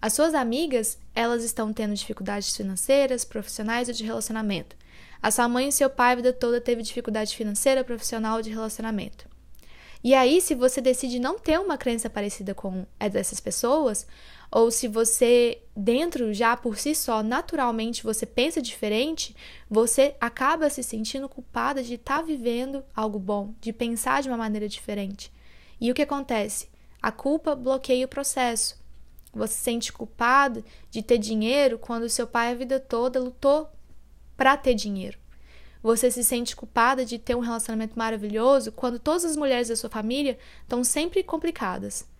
As 0.01 0.13
suas 0.13 0.33
amigas, 0.33 0.97
elas 1.15 1.43
estão 1.43 1.71
tendo 1.71 1.93
dificuldades 1.93 2.55
financeiras, 2.55 3.23
profissionais 3.23 3.87
ou 3.87 3.93
de 3.93 4.03
relacionamento. 4.03 4.75
A 5.21 5.31
sua 5.31 5.47
mãe 5.47 5.69
e 5.69 5.71
seu 5.71 5.89
pai 5.89 6.11
a 6.11 6.15
vida 6.15 6.33
toda 6.33 6.59
teve 6.59 6.81
dificuldade 6.81 7.35
financeira, 7.35 7.83
profissional 7.83 8.35
ou 8.35 8.41
de 8.41 8.49
relacionamento. 8.49 9.25
E 10.03 10.13
aí, 10.13 10.41
se 10.41 10.53
você 10.53 10.81
decide 10.81 11.17
não 11.17 11.39
ter 11.39 11.57
uma 11.57 11.77
crença 11.77 12.09
parecida 12.09 12.53
com 12.53 12.85
a 12.99 13.07
dessas 13.07 13.39
pessoas, 13.39 14.05
ou 14.55 14.69
se 14.69 14.87
você, 14.87 15.63
dentro 15.75 16.31
já 16.31 16.55
por 16.55 16.77
si 16.77 16.93
só, 16.93 17.23
naturalmente 17.23 18.03
você 18.03 18.23
pensa 18.23 18.61
diferente, 18.61 19.35
você 19.67 20.15
acaba 20.21 20.69
se 20.69 20.83
sentindo 20.83 21.27
culpada 21.27 21.81
de 21.81 21.95
estar 21.95 22.19
tá 22.19 22.21
vivendo 22.21 22.83
algo 22.95 23.17
bom, 23.17 23.55
de 23.59 23.73
pensar 23.73 24.21
de 24.21 24.29
uma 24.29 24.37
maneira 24.37 24.69
diferente. 24.69 25.33
E 25.81 25.89
o 25.89 25.95
que 25.95 26.03
acontece? 26.03 26.69
A 27.01 27.11
culpa 27.11 27.55
bloqueia 27.55 28.05
o 28.05 28.07
processo. 28.07 28.79
Você 29.33 29.55
se 29.55 29.61
sente 29.61 29.91
culpado 29.91 30.63
de 30.91 31.01
ter 31.01 31.17
dinheiro 31.17 31.79
quando 31.79 32.07
seu 32.07 32.27
pai 32.27 32.51
a 32.51 32.55
vida 32.55 32.79
toda 32.79 33.19
lutou 33.19 33.67
para 34.37 34.55
ter 34.55 34.75
dinheiro. 34.75 35.17
Você 35.81 36.11
se 36.11 36.23
sente 36.23 36.55
culpada 36.55 37.03
de 37.03 37.17
ter 37.17 37.35
um 37.35 37.39
relacionamento 37.39 37.97
maravilhoso 37.97 38.71
quando 38.71 38.99
todas 38.99 39.25
as 39.25 39.35
mulheres 39.35 39.69
da 39.69 39.75
sua 39.75 39.89
família 39.89 40.37
estão 40.61 40.83
sempre 40.83 41.23
complicadas. 41.23 42.12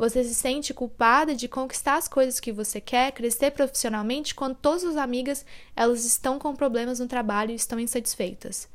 Você 0.00 0.24
se 0.24 0.34
sente 0.34 0.72
culpada 0.72 1.34
de 1.34 1.46
conquistar 1.46 1.96
as 1.96 2.08
coisas 2.08 2.40
que 2.40 2.50
você 2.50 2.80
quer, 2.80 3.12
crescer 3.12 3.50
profissionalmente, 3.50 4.34
quando 4.34 4.54
todas 4.54 4.82
as 4.82 4.96
amigas 4.96 5.44
elas 5.76 6.06
estão 6.06 6.38
com 6.38 6.56
problemas 6.56 7.00
no 7.00 7.06
trabalho 7.06 7.50
e 7.50 7.54
estão 7.54 7.78
insatisfeitas. 7.78 8.66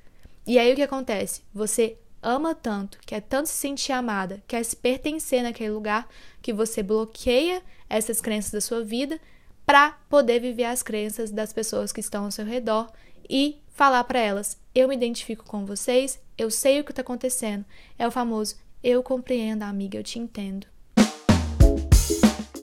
E 0.46 0.60
aí 0.60 0.72
o 0.72 0.76
que 0.76 0.84
acontece? 0.84 1.42
Você 1.52 1.98
ama 2.22 2.54
tanto, 2.54 3.00
quer 3.08 3.22
tanto 3.22 3.50
se 3.50 3.56
sentir 3.56 3.92
amada, 3.92 4.44
quer 4.48 4.64
se 4.64 4.76
pertencer 4.76 5.42
naquele 5.42 5.72
lugar, 5.72 6.08
que 6.44 6.54
você 6.54 6.84
bloqueia 6.84 7.64
essas 7.90 8.22
crenças 8.22 8.52
da 8.52 8.62
sua 8.62 8.84
vida 8.84 9.20
para 9.66 9.98
poder 10.08 10.40
viver 10.40 10.66
as 10.66 10.84
crenças 10.84 11.32
das 11.32 11.52
pessoas 11.52 11.92
que 11.92 12.02
estão 12.02 12.26
ao 12.26 12.32
seu 12.32 12.46
redor 12.46 12.88
e 13.28 13.58
falar 13.74 14.04
para 14.04 14.20
elas: 14.20 14.60
eu 14.76 14.88
me 14.88 14.96
identifico 14.96 15.44
com 15.44 15.66
vocês, 15.66 16.20
eu 16.38 16.52
sei 16.52 16.80
o 16.80 16.84
que 16.84 16.92
está 16.92 17.02
acontecendo. 17.02 17.66
É 17.98 18.08
o 18.08 18.12
famoso 18.12 18.58
eu 18.84 19.02
compreendo, 19.02 19.64
amiga, 19.64 19.98
eu 19.98 20.04
te 20.04 20.20
entendo. 20.20 20.75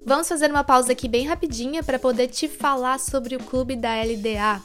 Vamos 0.04 0.28
fazer 0.28 0.50
uma 0.50 0.64
pausa 0.64 0.92
aqui 0.92 1.06
bem 1.06 1.26
rapidinha 1.26 1.80
para 1.80 1.98
poder 1.98 2.26
te 2.26 2.48
falar 2.48 2.98
sobre 2.98 3.36
o 3.36 3.38
Clube 3.38 3.76
da 3.76 4.02
LDA. 4.02 4.60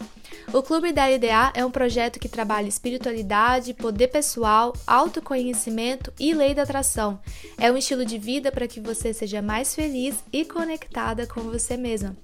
O 0.52 0.64
Clube 0.64 0.92
da 0.92 1.06
LDA 1.06 1.52
é 1.54 1.64
um 1.64 1.70
projeto 1.70 2.20
que 2.20 2.28
trabalha 2.28 2.68
espiritualidade, 2.68 3.74
poder 3.74 4.08
pessoal, 4.08 4.74
autoconhecimento 4.88 6.12
e 6.20 6.34
lei 6.34 6.56
da 6.56 6.64
atração. 6.64 7.20
É 7.58 7.72
um 7.72 7.78
estilo 7.78 8.04
de 8.04 8.18
vida 8.18 8.52
para 8.52 8.68
que 8.68 8.80
você 8.80 9.14
seja 9.14 9.40
mais 9.40 9.76
feliz 9.76 10.16
e 10.34 10.44
conectada 10.44 11.28
com 11.28 11.42
você 11.42 11.78
mesma. 11.78 12.18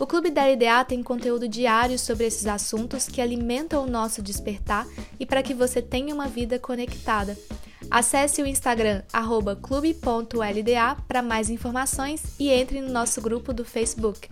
O 0.00 0.06
Clube 0.06 0.30
da 0.30 0.44
LDA 0.44 0.84
tem 0.84 1.02
conteúdo 1.04 1.46
diário 1.46 1.98
sobre 1.98 2.26
esses 2.26 2.46
assuntos 2.46 3.06
que 3.06 3.20
alimentam 3.20 3.84
o 3.84 3.90
nosso 3.90 4.20
despertar 4.20 4.86
e 5.20 5.24
para 5.24 5.42
que 5.42 5.54
você 5.54 5.80
tenha 5.80 6.12
uma 6.12 6.26
vida 6.26 6.58
conectada. 6.58 7.36
Acesse 7.90 8.42
o 8.42 8.46
Instagram 8.46 9.02
clube.lda 9.62 10.96
para 11.06 11.22
mais 11.22 11.48
informações 11.48 12.34
e 12.38 12.50
entre 12.50 12.80
no 12.80 12.90
nosso 12.90 13.20
grupo 13.20 13.52
do 13.52 13.64
Facebook. 13.64 14.28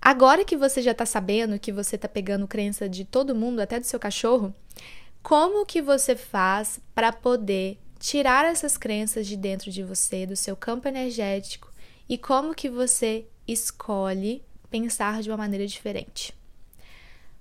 Agora 0.00 0.44
que 0.44 0.56
você 0.56 0.82
já 0.82 0.90
está 0.90 1.06
sabendo 1.06 1.58
que 1.58 1.72
você 1.72 1.96
está 1.96 2.08
pegando 2.08 2.46
crença 2.48 2.88
de 2.88 3.04
todo 3.04 3.34
mundo, 3.34 3.60
até 3.60 3.80
do 3.80 3.86
seu 3.86 3.98
cachorro, 3.98 4.54
como 5.22 5.64
que 5.64 5.80
você 5.80 6.16
faz 6.16 6.80
para 6.94 7.12
poder 7.12 7.78
tirar 7.98 8.44
essas 8.44 8.76
crenças 8.76 9.26
de 9.26 9.36
dentro 9.36 9.70
de 9.70 9.82
você, 9.82 10.26
do 10.26 10.36
seu 10.36 10.56
campo 10.56 10.88
energético, 10.88 11.72
e 12.08 12.18
como 12.18 12.54
que 12.54 12.68
você 12.68 13.26
escolhe 13.46 14.42
pensar 14.68 15.22
de 15.22 15.30
uma 15.30 15.36
maneira 15.36 15.66
diferente? 15.66 16.34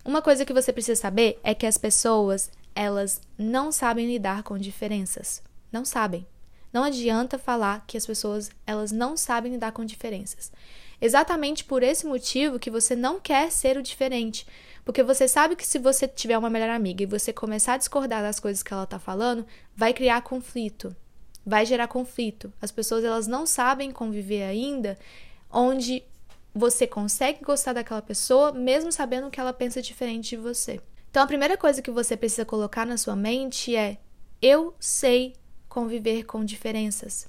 Uma 0.04 0.22
coisa 0.22 0.46
que 0.46 0.54
você 0.54 0.74
precisa 0.74 1.00
saber 1.00 1.40
é 1.44 1.54
que 1.54 1.66
as 1.66 1.78
pessoas, 1.78 2.50
elas 2.74 3.22
não 3.38 3.72
sabem 3.72 4.08
lidar 4.08 4.44
com 4.44 4.58
diferenças. 4.58 5.44
Não 5.72 5.86
sabem. 5.86 6.26
Não 6.74 6.84
adianta 6.84 7.38
falar 7.38 7.86
que 7.86 7.98
as 7.98 8.06
pessoas, 8.06 8.50
elas 8.66 8.92
não 8.92 9.16
sabem 9.16 9.52
lidar 9.52 9.74
com 9.74 9.86
diferenças. 9.86 10.52
Exatamente 11.00 11.64
por 11.64 11.84
esse 11.84 12.06
motivo 12.06 12.60
que 12.60 12.72
você 12.72 12.96
não 12.96 13.20
quer 13.20 13.52
ser 13.52 13.78
o 13.78 13.84
diferente. 13.84 14.46
Porque 14.84 15.04
você 15.04 15.28
sabe 15.28 15.56
que 15.56 15.68
se 15.68 15.78
você 15.78 16.08
tiver 16.08 16.38
uma 16.38 16.50
melhor 16.50 16.70
amiga 16.70 17.04
e 17.04 17.08
você 17.08 17.32
começar 17.32 17.74
a 17.74 17.78
discordar 17.78 18.24
das 18.24 18.40
coisas 18.40 18.64
que 18.64 18.74
ela 18.74 18.86
tá 18.86 18.98
falando, 18.98 19.46
vai 19.76 19.94
criar 19.94 20.22
conflito. 20.22 20.96
Vai 21.46 21.66
gerar 21.66 21.88
conflito. 21.88 22.52
As 22.62 22.72
pessoas 22.72 23.04
elas 23.04 23.28
não 23.28 23.46
sabem 23.46 23.92
conviver 23.92 24.44
ainda 24.44 24.98
onde 25.52 26.04
você 26.54 26.86
consegue 26.86 27.44
gostar 27.44 27.74
daquela 27.74 28.02
pessoa 28.02 28.52
mesmo 28.52 28.92
sabendo 28.92 29.30
que 29.30 29.40
ela 29.40 29.54
pensa 29.54 29.82
diferente 29.82 30.32
de 30.32 30.38
você. 30.38 30.82
Então 31.10 31.24
a 31.24 31.28
primeira 31.28 31.58
coisa 31.58 31.82
que 31.82 31.92
você 31.92 32.16
precisa 32.16 32.46
colocar 32.46 32.86
na 32.86 32.98
sua 32.98 33.16
mente 33.16 33.76
é: 33.76 33.98
eu 34.42 34.76
sei 34.80 35.34
conviver 35.68 36.24
com 36.26 36.44
diferenças. 36.44 37.28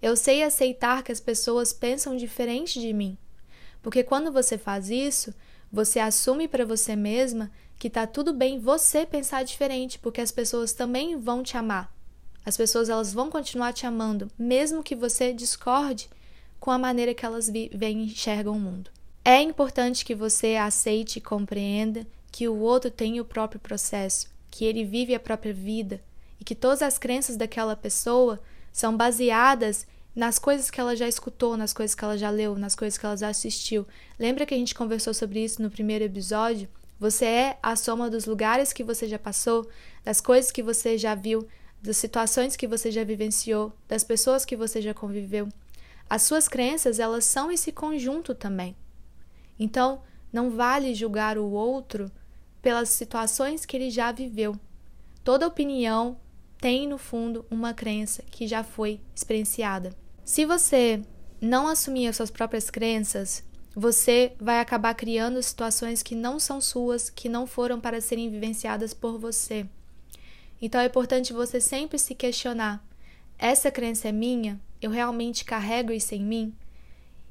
Eu 0.00 0.16
sei 0.16 0.42
aceitar 0.42 1.02
que 1.02 1.12
as 1.12 1.20
pessoas 1.20 1.72
pensam 1.72 2.16
diferente 2.16 2.80
de 2.80 2.92
mim. 2.92 3.16
Porque 3.80 4.02
quando 4.02 4.32
você 4.32 4.58
faz 4.58 4.90
isso, 4.90 5.32
você 5.70 5.98
assume 6.00 6.48
para 6.48 6.66
você 6.66 6.94
mesma 6.94 7.50
que 7.78 7.88
tá 7.88 8.06
tudo 8.06 8.32
bem 8.32 8.58
você 8.58 9.06
pensar 9.06 9.42
diferente, 9.42 9.98
porque 9.98 10.20
as 10.20 10.30
pessoas 10.30 10.72
também 10.72 11.16
vão 11.16 11.42
te 11.42 11.56
amar. 11.56 11.92
As 12.44 12.56
pessoas 12.56 12.88
elas 12.88 13.12
vão 13.12 13.30
continuar 13.30 13.72
te 13.72 13.86
amando, 13.86 14.30
mesmo 14.38 14.82
que 14.82 14.94
você 14.94 15.32
discorde 15.32 16.10
com 16.62 16.70
a 16.70 16.78
maneira 16.78 17.12
que 17.12 17.26
elas 17.26 17.50
veem 17.50 18.02
e 18.02 18.04
enxergam 18.04 18.54
o 18.54 18.60
mundo. 18.60 18.88
É 19.24 19.42
importante 19.42 20.04
que 20.04 20.14
você 20.14 20.54
aceite 20.54 21.16
e 21.16 21.20
compreenda 21.20 22.06
que 22.30 22.48
o 22.48 22.56
outro 22.56 22.88
tem 22.88 23.20
o 23.20 23.24
próprio 23.24 23.58
processo, 23.58 24.28
que 24.48 24.64
ele 24.64 24.84
vive 24.84 25.12
a 25.12 25.18
própria 25.18 25.52
vida 25.52 26.00
e 26.38 26.44
que 26.44 26.54
todas 26.54 26.80
as 26.80 26.98
crenças 26.98 27.36
daquela 27.36 27.74
pessoa 27.74 28.40
são 28.72 28.96
baseadas 28.96 29.88
nas 30.14 30.38
coisas 30.38 30.70
que 30.70 30.80
ela 30.80 30.94
já 30.94 31.08
escutou, 31.08 31.56
nas 31.56 31.72
coisas 31.72 31.96
que 31.96 32.04
ela 32.04 32.16
já 32.16 32.30
leu, 32.30 32.54
nas 32.54 32.76
coisas 32.76 32.96
que 32.96 33.04
ela 33.04 33.16
já 33.16 33.28
assistiu. 33.28 33.84
Lembra 34.16 34.46
que 34.46 34.54
a 34.54 34.56
gente 34.56 34.72
conversou 34.72 35.12
sobre 35.12 35.42
isso 35.42 35.60
no 35.60 35.68
primeiro 35.68 36.04
episódio? 36.04 36.68
Você 37.00 37.24
é 37.24 37.58
a 37.60 37.74
soma 37.74 38.08
dos 38.08 38.24
lugares 38.24 38.72
que 38.72 38.84
você 38.84 39.08
já 39.08 39.18
passou, 39.18 39.68
das 40.04 40.20
coisas 40.20 40.52
que 40.52 40.62
você 40.62 40.96
já 40.96 41.16
viu, 41.16 41.44
das 41.82 41.96
situações 41.96 42.54
que 42.54 42.68
você 42.68 42.92
já 42.92 43.02
vivenciou, 43.02 43.72
das 43.88 44.04
pessoas 44.04 44.44
que 44.44 44.54
você 44.54 44.80
já 44.80 44.94
conviveu. 44.94 45.48
As 46.12 46.24
suas 46.24 46.46
crenças, 46.46 46.98
elas 46.98 47.24
são 47.24 47.50
esse 47.50 47.72
conjunto 47.72 48.34
também. 48.34 48.76
Então, 49.58 50.02
não 50.30 50.50
vale 50.50 50.94
julgar 50.94 51.38
o 51.38 51.50
outro 51.50 52.12
pelas 52.60 52.90
situações 52.90 53.64
que 53.64 53.74
ele 53.74 53.88
já 53.88 54.12
viveu. 54.12 54.54
Toda 55.24 55.46
opinião 55.46 56.20
tem 56.60 56.86
no 56.86 56.98
fundo 56.98 57.46
uma 57.50 57.72
crença 57.72 58.22
que 58.30 58.46
já 58.46 58.62
foi 58.62 59.00
experienciada. 59.16 59.96
Se 60.22 60.44
você 60.44 61.00
não 61.40 61.66
assumir 61.66 62.08
as 62.08 62.16
suas 62.16 62.30
próprias 62.30 62.68
crenças, 62.68 63.42
você 63.74 64.34
vai 64.38 64.60
acabar 64.60 64.92
criando 64.92 65.42
situações 65.42 66.02
que 66.02 66.14
não 66.14 66.38
são 66.38 66.60
suas, 66.60 67.08
que 67.08 67.26
não 67.26 67.46
foram 67.46 67.80
para 67.80 68.02
serem 68.02 68.28
vivenciadas 68.28 68.92
por 68.92 69.18
você. 69.18 69.66
Então 70.60 70.78
é 70.78 70.84
importante 70.84 71.32
você 71.32 71.58
sempre 71.58 71.98
se 71.98 72.14
questionar: 72.14 72.86
essa 73.38 73.70
crença 73.70 74.08
é 74.08 74.12
minha? 74.12 74.60
Eu 74.82 74.90
realmente 74.90 75.44
carrego 75.44 75.92
isso 75.92 76.12
em 76.12 76.24
mim? 76.24 76.52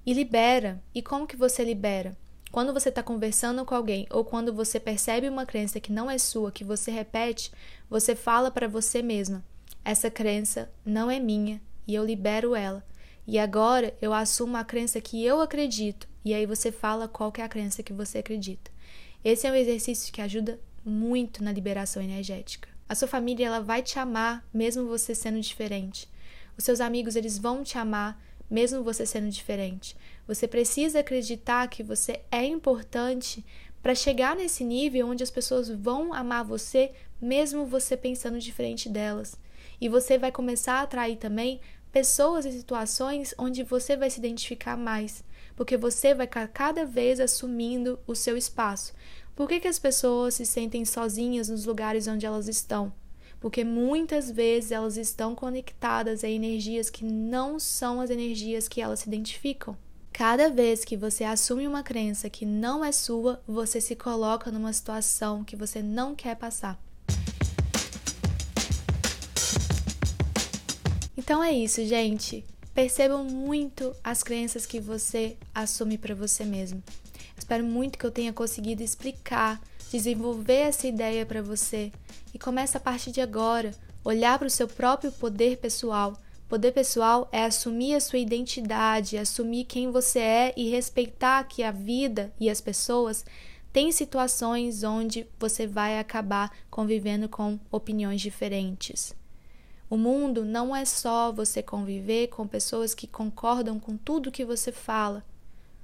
E 0.06 0.14
libera. 0.14 0.82
E 0.96 1.02
como 1.02 1.28
que 1.28 1.36
você 1.36 1.66
libera? 1.66 2.18
Quando 2.50 2.74
você 2.74 2.88
está 2.88 3.04
conversando 3.04 3.66
com 3.66 3.76
alguém 3.76 4.08
ou 4.10 4.24
quando 4.24 4.54
você 4.54 4.80
percebe 4.80 5.28
uma 5.28 5.46
crença 5.46 5.80
que 5.80 5.92
não 5.92 6.10
é 6.10 6.18
sua, 6.18 6.52
que 6.52 6.64
você 6.64 6.90
repete, 6.92 7.52
você 7.90 8.16
fala 8.16 8.50
para 8.50 8.70
você 8.70 9.02
mesma: 9.02 9.44
essa 9.84 10.10
crença 10.10 10.72
não 10.86 11.12
é 11.12 11.20
minha 11.20 11.62
e 11.86 11.94
eu 11.94 12.06
libero 12.06 12.56
ela. 12.56 12.86
E 13.28 13.38
agora 13.38 13.94
eu 14.02 14.14
assumo 14.14 14.56
a 14.56 14.64
crença 14.64 15.02
que 15.02 15.24
eu 15.24 15.42
acredito. 15.42 16.08
E 16.24 16.34
aí 16.34 16.46
você 16.46 16.72
fala 16.72 17.08
qual 17.08 17.34
é 17.38 17.42
a 17.42 17.50
crença 17.50 17.84
que 17.84 17.94
você 17.94 18.20
acredita. 18.20 18.72
Esse 19.24 19.46
é 19.46 19.52
um 19.52 19.56
exercício 19.56 20.12
que 20.12 20.22
ajuda 20.22 20.58
muito 20.86 21.44
na 21.44 21.52
liberação 21.52 22.02
energética. 22.02 22.70
A 22.88 22.96
sua 22.96 23.08
família 23.08 23.48
ela 23.48 23.60
vai 23.60 23.82
te 23.82 24.00
amar 24.00 24.46
mesmo 24.54 24.88
você 24.88 25.14
sendo 25.14 25.40
diferente. 25.40 26.10
Os 26.58 26.64
seus 26.64 26.80
amigos 26.80 27.16
eles 27.16 27.38
vão 27.38 27.64
te 27.64 27.78
amar 27.78 28.22
mesmo 28.52 28.84
você 28.84 29.06
sendo 29.06 29.30
diferente. 29.30 29.96
Você 30.28 30.46
precisa 30.46 31.00
acreditar 31.00 31.68
que 31.70 31.82
você 31.82 32.22
é 32.30 32.44
importante 32.46 33.46
para 33.82 33.96
chegar 33.96 34.36
nesse 34.36 34.64
nível 34.64 35.08
onde 35.08 35.24
as 35.24 35.32
pessoas 35.32 35.70
vão 35.70 36.14
amar 36.14 36.44
você 36.44 36.92
mesmo 37.20 37.66
você 37.66 37.96
pensando 37.96 38.40
diferente 38.40 38.90
delas. 38.90 39.40
E 39.80 39.88
você 39.88 40.18
vai 40.18 40.32
começar 40.32 40.76
a 40.76 40.82
atrair 40.82 41.18
também 41.18 41.62
pessoas 41.92 42.46
e 42.46 42.52
situações 42.52 43.34
onde 43.38 43.64
você 43.64 43.98
vai 43.98 44.10
se 44.10 44.20
identificar 44.20 44.78
mais, 44.78 45.24
porque 45.56 45.78
você 45.78 46.14
vai 46.14 46.28
cada 46.28 46.86
vez 46.86 47.20
assumindo 47.20 48.00
o 48.06 48.16
seu 48.16 48.38
espaço. 48.38 48.94
Por 49.36 49.48
que, 49.48 49.60
que 49.60 49.68
as 49.68 49.80
pessoas 49.80 50.36
se 50.36 50.46
sentem 50.46 50.86
sozinhas 50.86 51.50
nos 51.50 51.66
lugares 51.66 52.08
onde 52.08 52.26
elas 52.26 52.48
estão? 52.48 52.94
Porque 53.42 53.64
muitas 53.64 54.30
vezes 54.30 54.72
elas 54.72 54.96
estão 54.96 55.34
conectadas 55.34 56.24
a 56.24 56.30
energias 56.30 56.92
que 56.92 57.04
não 57.04 57.60
são 57.60 58.00
as 58.00 58.12
energias 58.12 58.68
que 58.68 58.80
elas 58.80 59.00
se 59.00 59.10
identificam. 59.10 59.76
Cada 60.14 60.50
vez 60.50 60.86
que 60.86 60.96
você 60.96 61.24
assume 61.24 61.68
uma 61.68 61.82
crença 61.82 62.30
que 62.30 62.46
não 62.46 62.86
é 62.86 62.92
sua, 62.92 63.42
você 63.48 63.82
se 63.82 63.96
coloca 63.96 64.52
numa 64.52 64.72
situação 64.72 65.44
que 65.44 65.56
você 65.56 65.82
não 65.82 66.14
quer 66.14 66.36
passar. 66.36 66.80
Então 71.18 71.44
é 71.44 71.52
isso, 71.52 71.84
gente. 71.86 72.46
Percebam 72.76 73.24
muito 73.24 73.96
as 74.04 74.22
crenças 74.22 74.68
que 74.68 74.80
você 74.80 75.36
assume 75.54 75.98
para 75.98 76.14
você 76.14 76.46
mesmo. 76.46 76.84
Espero 77.36 77.64
muito 77.64 77.98
que 77.98 78.06
eu 78.06 78.12
tenha 78.12 78.32
conseguido 78.32 78.84
explicar, 78.84 79.60
desenvolver 79.92 80.68
essa 80.70 80.88
ideia 80.88 81.26
para 81.26 81.42
você 81.42 81.92
e 82.34 82.40
comece 82.40 82.78
a 82.78 82.80
partir 82.80 83.12
de 83.12 83.22
agora 83.22 83.72
olhar 84.04 84.38
para 84.38 84.48
o 84.48 84.52
seu 84.52 84.68
próprio 84.68 85.12
poder 85.12 85.58
pessoal. 85.58 86.18
Poder 86.50 86.72
pessoal 86.74 87.30
é 87.32 87.46
assumir 87.46 87.96
a 87.96 88.00
sua 88.00 88.20
identidade, 88.20 89.18
assumir 89.18 89.66
quem 89.66 89.90
você 89.90 90.20
é 90.20 90.54
e 90.58 90.70
respeitar 90.70 91.44
que 91.46 91.64
a 91.64 91.72
vida 91.72 92.34
e 92.40 92.50
as 92.50 92.60
pessoas 92.60 93.24
têm 93.72 93.92
situações 93.92 94.84
onde 94.84 95.26
você 95.40 95.66
vai 95.66 95.98
acabar 95.98 96.52
convivendo 96.70 97.30
com 97.30 97.60
opiniões 97.72 98.20
diferentes. 98.20 99.16
O 99.90 99.98
mundo 99.98 100.44
não 100.46 100.76
é 100.76 100.86
só 100.86 101.32
você 101.32 101.62
conviver 101.62 102.28
com 102.28 102.48
pessoas 102.48 102.94
que 102.94 103.08
concordam 103.08 103.80
com 103.80 103.98
tudo 103.98 104.32
que 104.32 104.46
você 104.46 104.72
fala, 104.72 105.24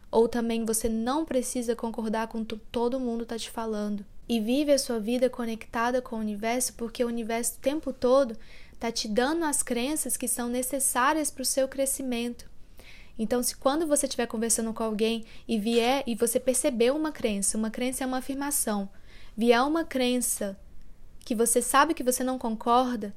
ou 0.09 0.27
também 0.27 0.65
você 0.65 0.87
não 0.87 1.25
precisa 1.25 1.75
concordar 1.75 2.27
com 2.27 2.39
o 2.39 2.45
que 2.45 2.57
todo 2.71 2.99
mundo 2.99 3.23
está 3.23 3.37
te 3.37 3.51
falando. 3.51 4.05
E 4.27 4.39
vive 4.39 4.73
a 4.73 4.77
sua 4.77 4.99
vida 4.99 5.29
conectada 5.29 6.01
com 6.01 6.17
o 6.17 6.19
universo, 6.19 6.73
porque 6.73 7.03
o 7.03 7.07
universo 7.07 7.55
o 7.55 7.61
tempo 7.61 7.93
todo 7.93 8.37
está 8.73 8.91
te 8.91 9.07
dando 9.07 9.45
as 9.45 9.63
crenças 9.63 10.17
que 10.17 10.27
são 10.27 10.49
necessárias 10.49 11.31
para 11.31 11.41
o 11.41 11.45
seu 11.45 11.67
crescimento. 11.67 12.49
Então, 13.17 13.41
se 13.41 13.55
quando 13.55 13.87
você 13.87 14.05
estiver 14.05 14.27
conversando 14.27 14.73
com 14.73 14.83
alguém 14.83 15.25
e 15.47 15.57
vier 15.57 16.03
e 16.05 16.13
você 16.13 16.39
percebeu 16.39 16.95
uma 16.95 17.11
crença, 17.11 17.57
uma 17.57 17.71
crença 17.71 18.03
é 18.03 18.07
uma 18.07 18.19
afirmação, 18.19 18.87
vier 19.35 19.61
uma 19.63 19.83
crença 19.83 20.57
que 21.25 21.33
você 21.33 21.61
sabe 21.61 21.93
que 21.93 22.03
você 22.03 22.23
não 22.23 22.37
concorda, 22.37 23.15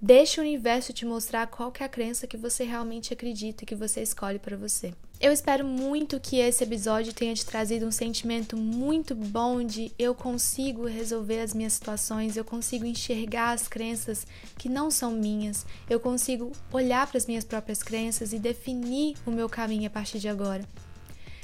Deixe 0.00 0.38
o 0.38 0.44
universo 0.44 0.92
te 0.92 1.06
mostrar 1.06 1.46
qual 1.46 1.72
é 1.80 1.84
a 1.84 1.88
crença 1.88 2.26
que 2.26 2.36
você 2.36 2.64
realmente 2.64 3.14
acredita 3.14 3.64
e 3.64 3.66
que 3.66 3.74
você 3.74 4.02
escolhe 4.02 4.38
para 4.38 4.54
você. 4.54 4.92
Eu 5.18 5.32
espero 5.32 5.64
muito 5.64 6.20
que 6.20 6.36
esse 6.36 6.62
episódio 6.62 7.14
tenha 7.14 7.34
te 7.34 7.46
trazido 7.46 7.86
um 7.86 7.90
sentimento 7.90 8.58
muito 8.58 9.14
bom 9.14 9.62
de 9.62 9.90
eu 9.98 10.14
consigo 10.14 10.84
resolver 10.86 11.40
as 11.40 11.54
minhas 11.54 11.72
situações, 11.72 12.36
eu 12.36 12.44
consigo 12.44 12.84
enxergar 12.84 13.52
as 13.52 13.66
crenças 13.66 14.26
que 14.58 14.68
não 14.68 14.90
são 14.90 15.12
minhas, 15.12 15.64
eu 15.88 15.98
consigo 15.98 16.52
olhar 16.70 17.06
para 17.06 17.16
as 17.16 17.24
minhas 17.24 17.44
próprias 17.44 17.82
crenças 17.82 18.34
e 18.34 18.38
definir 18.38 19.16
o 19.24 19.30
meu 19.30 19.48
caminho 19.48 19.86
a 19.86 19.90
partir 19.90 20.18
de 20.18 20.28
agora. 20.28 20.68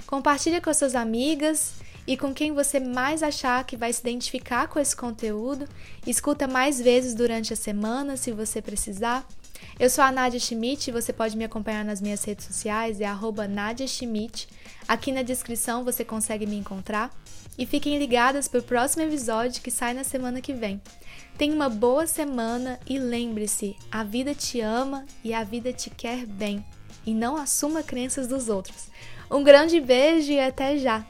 Compartilhe 0.07 0.61
com 0.61 0.75
suas 0.75 0.95
amigas 0.95 1.73
e 2.07 2.17
com 2.17 2.35
quem 2.35 2.53
você 2.53 2.81
mais 2.81 3.23
achar 3.23 3.65
que 3.65 3.77
vai 3.77 3.93
se 3.93 4.01
identificar 4.01 4.69
com 4.69 4.79
esse 4.79 4.95
conteúdo. 4.95 5.69
Escuta 6.07 6.49
mais 6.49 6.81
vezes 6.81 7.15
durante 7.15 7.53
a 7.53 7.57
semana, 7.57 8.17
se 8.17 8.33
você 8.33 8.61
precisar. 8.61 9.27
Eu 9.79 9.89
sou 9.89 10.03
a 10.03 10.11
Nadia 10.11 10.41
Schmidt 10.41 10.91
você 10.91 11.13
pode 11.13 11.37
me 11.37 11.45
acompanhar 11.45 11.85
nas 11.85 12.01
minhas 12.01 12.25
redes 12.25 12.47
sociais, 12.47 13.01
é 13.01 13.05
arroba 13.05 13.47
Nadia 13.47 13.87
Schmidt. 13.87 14.49
Aqui 14.87 15.13
na 15.13 15.23
descrição 15.23 15.85
você 15.85 16.05
consegue 16.05 16.47
me 16.47 16.57
encontrar. 16.57 17.11
E 17.57 17.67
fiquem 17.67 17.99
ligadas 17.99 18.49
para 18.49 18.61
o 18.61 18.63
próximo 18.63 19.03
episódio 19.03 19.63
que 19.63 19.71
sai 19.71 19.93
na 19.93 20.05
semana 20.05 20.41
que 20.41 20.55
vem. 20.55 20.81
Tenha 21.37 21.55
uma 21.55 21.69
boa 21.69 22.07
semana 22.07 22.81
e 22.89 22.99
lembre-se: 22.99 23.77
a 23.91 24.03
vida 24.03 24.35
te 24.35 24.61
ama 24.61 25.05
e 25.23 25.35
a 25.35 25.45
vida 25.45 25.73
te 25.73 25.91
quer 25.91 26.27
bem. 26.27 26.65
E 27.05 27.13
não 27.13 27.37
assuma 27.37 27.83
crenças 27.83 28.27
dos 28.27 28.49
outros. 28.49 28.89
Um 29.31 29.43
grande 29.43 29.81
beijo 29.81 30.33
e 30.33 30.41
até 30.41 30.79
já! 30.79 31.07